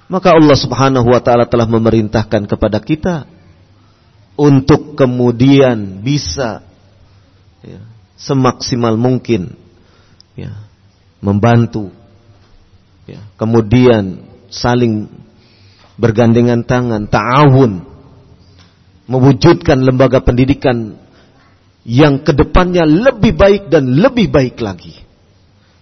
Maka 0.05 0.37
Allah 0.37 0.57
Subhanahu 0.57 1.09
wa 1.09 1.21
taala 1.25 1.49
telah 1.49 1.65
memerintahkan 1.65 2.45
kepada 2.45 2.77
kita 2.77 3.25
untuk 4.37 4.93
kemudian 4.93 6.05
bisa 6.05 6.61
ya, 7.65 7.81
semaksimal 8.13 8.93
mungkin 8.93 9.53
ya, 10.37 10.69
membantu 11.21 11.89
ya, 13.09 13.25
kemudian 13.41 14.21
saling 14.53 15.09
bergandengan 15.97 16.61
tangan, 16.63 17.05
ta'awun, 17.09 17.83
mewujudkan 19.05 19.81
lembaga 19.83 20.23
pendidikan 20.23 20.95
yang 21.89 22.21
ke 22.21 22.37
depannya 22.37 22.85
lebih 22.85 23.33
baik 23.33 23.73
dan 23.73 23.89
lebih 23.97 24.29
baik 24.29 24.61
lagi. 24.61 24.93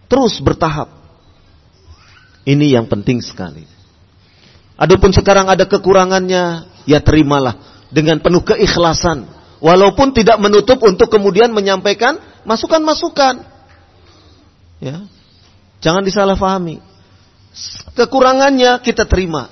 Terus 0.08 0.40
bertahap. 0.40 0.88
Ini 2.48 2.80
yang 2.80 2.88
penting 2.88 3.20
sekali. 3.20 3.68
Adapun 4.80 5.12
sekarang 5.12 5.52
ada 5.52 5.68
kekurangannya, 5.68 6.64
ya 6.88 7.00
terimalah 7.04 7.60
dengan 7.92 8.24
penuh 8.24 8.40
keikhlasan. 8.40 9.28
Walaupun 9.60 10.16
tidak 10.16 10.40
menutup 10.40 10.80
untuk 10.88 11.12
kemudian 11.12 11.52
menyampaikan 11.52 12.16
masukan-masukan. 12.48 13.44
Ya. 14.80 15.04
Jangan 15.84 16.08
disalahfahami 16.08 16.80
kekurangannya 17.98 18.78
kita 18.86 19.10
terima. 19.10 19.50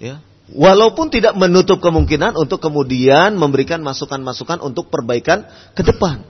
Ya. 0.00 0.24
Walaupun 0.48 1.12
tidak 1.12 1.36
menutup 1.36 1.84
kemungkinan 1.84 2.32
untuk 2.32 2.64
kemudian 2.64 3.36
memberikan 3.36 3.84
masukan-masukan 3.84 4.64
untuk 4.64 4.88
perbaikan 4.88 5.44
ke 5.76 5.84
depan. 5.84 6.24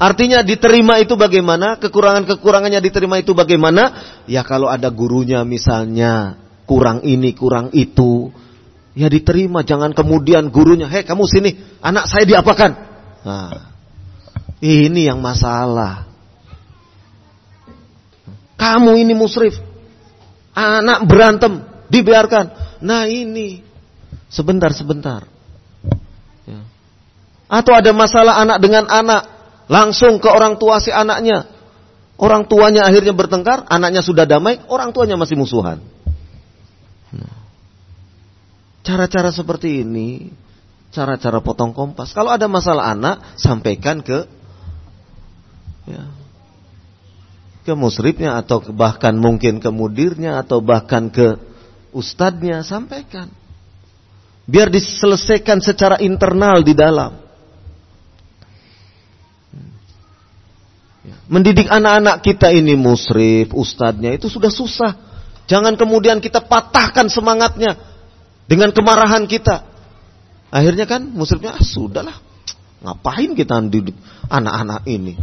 Artinya 0.00 0.40
diterima 0.40 0.96
itu 0.96 1.12
bagaimana? 1.12 1.76
Kekurangan-kekurangannya 1.76 2.80
diterima 2.80 3.20
itu 3.20 3.36
bagaimana? 3.36 4.16
Ya 4.24 4.40
kalau 4.40 4.72
ada 4.72 4.88
gurunya 4.88 5.44
misalnya 5.44 6.40
kurang 6.64 7.04
ini, 7.04 7.36
kurang 7.36 7.68
itu, 7.76 8.32
ya 8.96 9.12
diterima. 9.12 9.60
Jangan 9.60 9.92
kemudian 9.92 10.48
gurunya, 10.48 10.88
hei 10.88 11.04
kamu 11.04 11.28
sini, 11.28 11.50
anak 11.84 12.08
saya 12.08 12.24
diapakan? 12.24 12.70
Nah, 13.28 13.76
ini 14.64 15.04
yang 15.04 15.20
masalah. 15.20 16.08
Kamu 18.56 18.96
ini 18.96 19.12
musrif. 19.12 19.60
Anak 20.56 21.04
berantem, 21.04 21.60
dibiarkan. 21.92 22.69
Nah 22.80 23.06
ini. 23.06 23.60
Sebentar, 24.30 24.72
sebentar. 24.72 25.26
Ya. 26.48 26.60
Atau 27.50 27.76
ada 27.76 27.90
masalah 27.92 28.40
anak 28.40 28.58
dengan 28.62 28.88
anak. 28.88 29.26
Langsung 29.70 30.18
ke 30.18 30.26
orang 30.26 30.58
tua 30.58 30.82
si 30.82 30.90
anaknya. 30.90 31.46
Orang 32.20 32.44
tuanya 32.52 32.84
akhirnya 32.84 33.16
bertengkar, 33.16 33.64
anaknya 33.64 34.04
sudah 34.04 34.28
damai, 34.28 34.60
orang 34.68 34.92
tuanya 34.92 35.16
masih 35.16 35.40
musuhan. 35.40 35.80
Nah. 37.16 37.38
Cara-cara 38.84 39.32
seperti 39.32 39.80
ini, 39.80 40.28
cara-cara 40.92 41.40
potong 41.40 41.72
kompas. 41.72 42.12
Kalau 42.12 42.28
ada 42.28 42.44
masalah 42.44 42.92
anak, 42.92 43.24
sampaikan 43.40 44.04
ke 44.04 44.28
ya, 45.88 46.12
ke 47.64 47.72
musrifnya 47.72 48.36
atau 48.36 48.60
bahkan 48.68 49.16
mungkin 49.16 49.56
ke 49.62 49.72
mudirnya 49.72 50.44
atau 50.44 50.60
bahkan 50.60 51.08
ke 51.08 51.40
ustadznya 51.94 52.62
sampaikan. 52.62 53.30
Biar 54.50 54.66
diselesaikan 54.66 55.62
secara 55.62 56.02
internal 56.02 56.62
di 56.66 56.74
dalam. 56.74 57.14
Mendidik 61.30 61.70
anak-anak 61.70 62.26
kita 62.26 62.50
ini 62.50 62.74
musrif, 62.74 63.54
ustadznya 63.54 64.10
itu 64.18 64.26
sudah 64.26 64.50
susah. 64.50 64.98
Jangan 65.46 65.78
kemudian 65.78 66.18
kita 66.18 66.42
patahkan 66.42 67.06
semangatnya 67.06 67.78
dengan 68.50 68.74
kemarahan 68.74 69.30
kita. 69.30 69.62
Akhirnya 70.50 70.90
kan 70.90 71.06
musrifnya 71.06 71.54
ah, 71.54 71.62
sudahlah. 71.62 72.18
Ngapain 72.82 73.38
kita 73.38 73.62
didik 73.70 73.94
anak-anak 74.26 74.82
ini? 74.90 75.14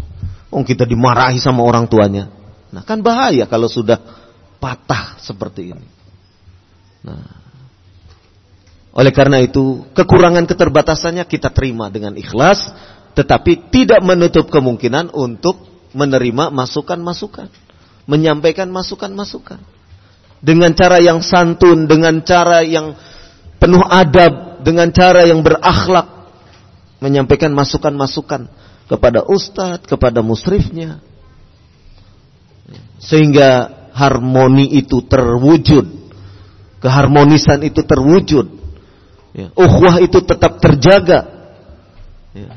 Oh 0.47 0.63
kita 0.63 0.87
dimarahi 0.87 1.43
sama 1.43 1.67
orang 1.67 1.91
tuanya. 1.91 2.31
Nah 2.71 2.87
kan 2.87 3.03
bahaya 3.03 3.43
kalau 3.43 3.67
sudah 3.67 3.99
patah 4.63 5.19
seperti 5.19 5.75
ini. 5.75 5.96
Nah, 7.07 7.23
oleh 8.91 9.13
karena 9.15 9.39
itu 9.39 9.87
kekurangan 9.95 10.43
keterbatasannya 10.43 11.23
kita 11.23 11.55
terima 11.55 11.87
dengan 11.87 12.19
ikhlas, 12.19 12.59
tetapi 13.15 13.71
tidak 13.71 14.03
menutup 14.03 14.51
kemungkinan 14.51 15.15
untuk 15.15 15.55
menerima 15.95 16.51
masukan-masukan, 16.51 17.47
menyampaikan 18.09 18.67
masukan-masukan 18.67 19.63
dengan 20.41 20.73
cara 20.77 21.01
yang 21.01 21.23
santun, 21.23 21.89
dengan 21.89 22.21
cara 22.21 22.61
yang 22.61 22.93
penuh 23.57 23.81
adab, 23.85 24.61
dengan 24.61 24.89
cara 24.93 25.25
yang 25.25 25.41
berakhlak, 25.41 26.29
menyampaikan 27.01 27.53
masukan-masukan 27.53 28.49
kepada 28.85 29.25
ustadz, 29.25 29.85
kepada 29.89 30.21
musrifnya. 30.21 31.01
Sehingga 32.97 33.69
harmoni 33.93 34.77
itu 34.77 35.05
terwujud. 35.05 36.06
Keharmonisan 36.77 37.65
itu 37.65 37.81
terwujud. 37.81 38.47
Ya. 39.33 39.49
Ukhwah 39.53 40.01
itu 40.01 40.21
tetap 40.21 40.61
terjaga. 40.61 41.19
Ya. 42.33 42.53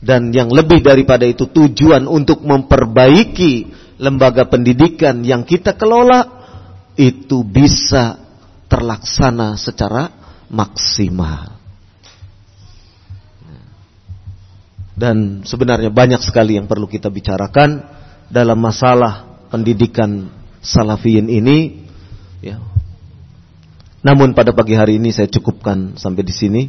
Dan 0.00 0.32
yang 0.32 0.48
lebih 0.48 0.80
daripada 0.80 1.28
itu 1.28 1.44
tujuan 1.44 2.08
untuk 2.08 2.40
memperbaiki 2.40 3.68
lembaga 4.00 4.48
pendidikan 4.48 5.20
yang 5.20 5.44
kita 5.44 5.76
kelola 5.76 6.24
itu 6.96 7.44
bisa 7.44 8.16
terlaksana 8.70 9.60
secara 9.60 10.08
maksimal. 10.48 11.60
Dan 15.00 15.48
sebenarnya 15.48 15.88
banyak 15.88 16.20
sekali 16.20 16.60
yang 16.60 16.68
perlu 16.68 16.84
kita 16.84 17.08
bicarakan 17.08 17.80
dalam 18.28 18.60
masalah 18.60 19.44
pendidikan 19.48 20.28
salafiyin 20.60 21.24
ini. 21.32 21.79
Namun 24.00 24.32
pada 24.32 24.56
pagi 24.56 24.72
hari 24.72 24.96
ini 24.96 25.12
saya 25.12 25.28
cukupkan 25.28 26.00
sampai 26.00 26.24
di 26.24 26.32
sini. 26.32 26.62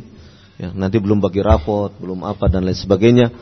Ya, 0.59 0.69
nanti 0.75 1.01
belum 1.01 1.23
bagi 1.23 1.41
rapot, 1.41 1.95
belum 1.97 2.21
apa 2.27 2.51
dan 2.51 2.67
lain 2.67 2.77
sebagainya. 2.77 3.33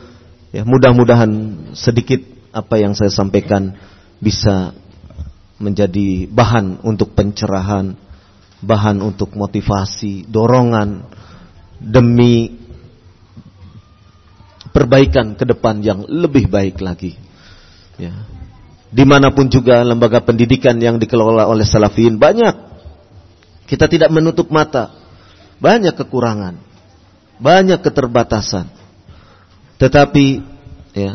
Ya, 0.54 0.62
mudah-mudahan 0.64 1.30
sedikit 1.76 2.22
apa 2.50 2.80
yang 2.80 2.96
saya 2.96 3.12
sampaikan 3.12 3.76
bisa 4.22 4.72
menjadi 5.60 6.24
bahan 6.30 6.80
untuk 6.86 7.12
pencerahan, 7.12 7.92
bahan 8.64 9.04
untuk 9.04 9.36
motivasi, 9.36 10.24
dorongan 10.24 11.04
demi 11.76 12.56
perbaikan 14.72 15.34
ke 15.34 15.44
depan 15.44 15.82
yang 15.84 16.06
lebih 16.06 16.48
baik 16.48 16.80
lagi. 16.80 17.18
Ya. 18.00 18.14
Di 18.90 19.04
mana 19.06 19.30
pun 19.30 19.46
juga 19.46 19.84
lembaga 19.86 20.18
pendidikan 20.24 20.74
yang 20.80 20.98
dikelola 20.98 21.46
oleh 21.46 21.62
salafiyin 21.68 22.18
banyak. 22.18 22.69
Kita 23.70 23.86
tidak 23.86 24.10
menutup 24.10 24.50
mata. 24.50 24.90
Banyak 25.62 25.94
kekurangan. 25.94 26.58
Banyak 27.38 27.78
keterbatasan. 27.78 28.66
Tetapi 29.78 30.26
ya, 30.98 31.14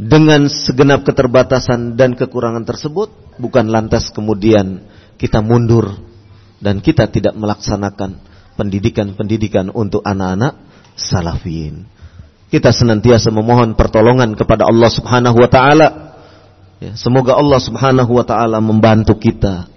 dengan 0.00 0.48
segenap 0.48 1.04
keterbatasan 1.04 1.94
dan 2.00 2.16
kekurangan 2.16 2.64
tersebut 2.64 3.12
bukan 3.36 3.68
lantas 3.70 4.10
kemudian 4.10 4.88
kita 5.20 5.44
mundur 5.44 6.00
dan 6.58 6.82
kita 6.82 7.06
tidak 7.12 7.36
melaksanakan 7.38 8.18
pendidikan-pendidikan 8.58 9.70
untuk 9.70 10.02
anak-anak 10.02 10.58
salafiyin. 10.98 11.86
Kita 12.50 12.74
senantiasa 12.74 13.30
memohon 13.30 13.78
pertolongan 13.78 14.34
kepada 14.34 14.66
Allah 14.66 14.90
Subhanahu 14.90 15.36
wa 15.38 15.50
taala 15.52 15.88
Ya, 16.82 16.98
semoga 16.98 17.38
Allah 17.38 17.62
Subhanahu 17.62 18.10
wa 18.18 18.26
taala 18.26 18.58
membantu 18.58 19.14
kita, 19.14 19.70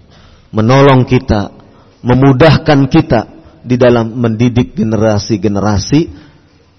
menolong 0.54 1.06
kita, 1.08 1.54
memudahkan 2.02 2.86
kita 2.90 3.20
di 3.66 3.74
dalam 3.74 4.14
mendidik 4.14 4.78
generasi-generasi 4.78 6.06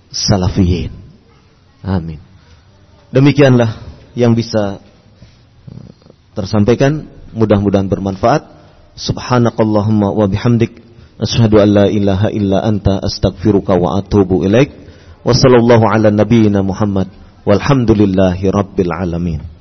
salafiyin. 0.07 0.93
Amin. 1.83 2.19
Demikianlah 3.11 3.83
yang 4.15 4.35
bisa 4.35 4.79
uh, 4.79 5.91
tersampaikan, 6.35 7.07
mudah-mudahan 7.35 7.87
bermanfaat. 7.91 8.55
Subhanakallahumma 8.97 10.09
wa 10.09 10.25
bihamdik 10.25 10.81
asyhadu 11.21 11.61
an 11.61 11.69
la 11.69 11.85
ilaha 11.85 12.33
illa 12.33 12.65
anta 12.65 12.97
astaghfiruka 13.03 13.77
wa 13.77 13.99
atubu 13.99 14.47
ilaik. 14.47 14.73
Wassallallahu 15.27 15.85
ala 15.85 16.07
nabiyyina 16.09 16.63
Muhammad 16.63 17.11
walhamdulillahi 17.43 18.47
rabbil 18.47 18.91
alamin. 18.95 19.56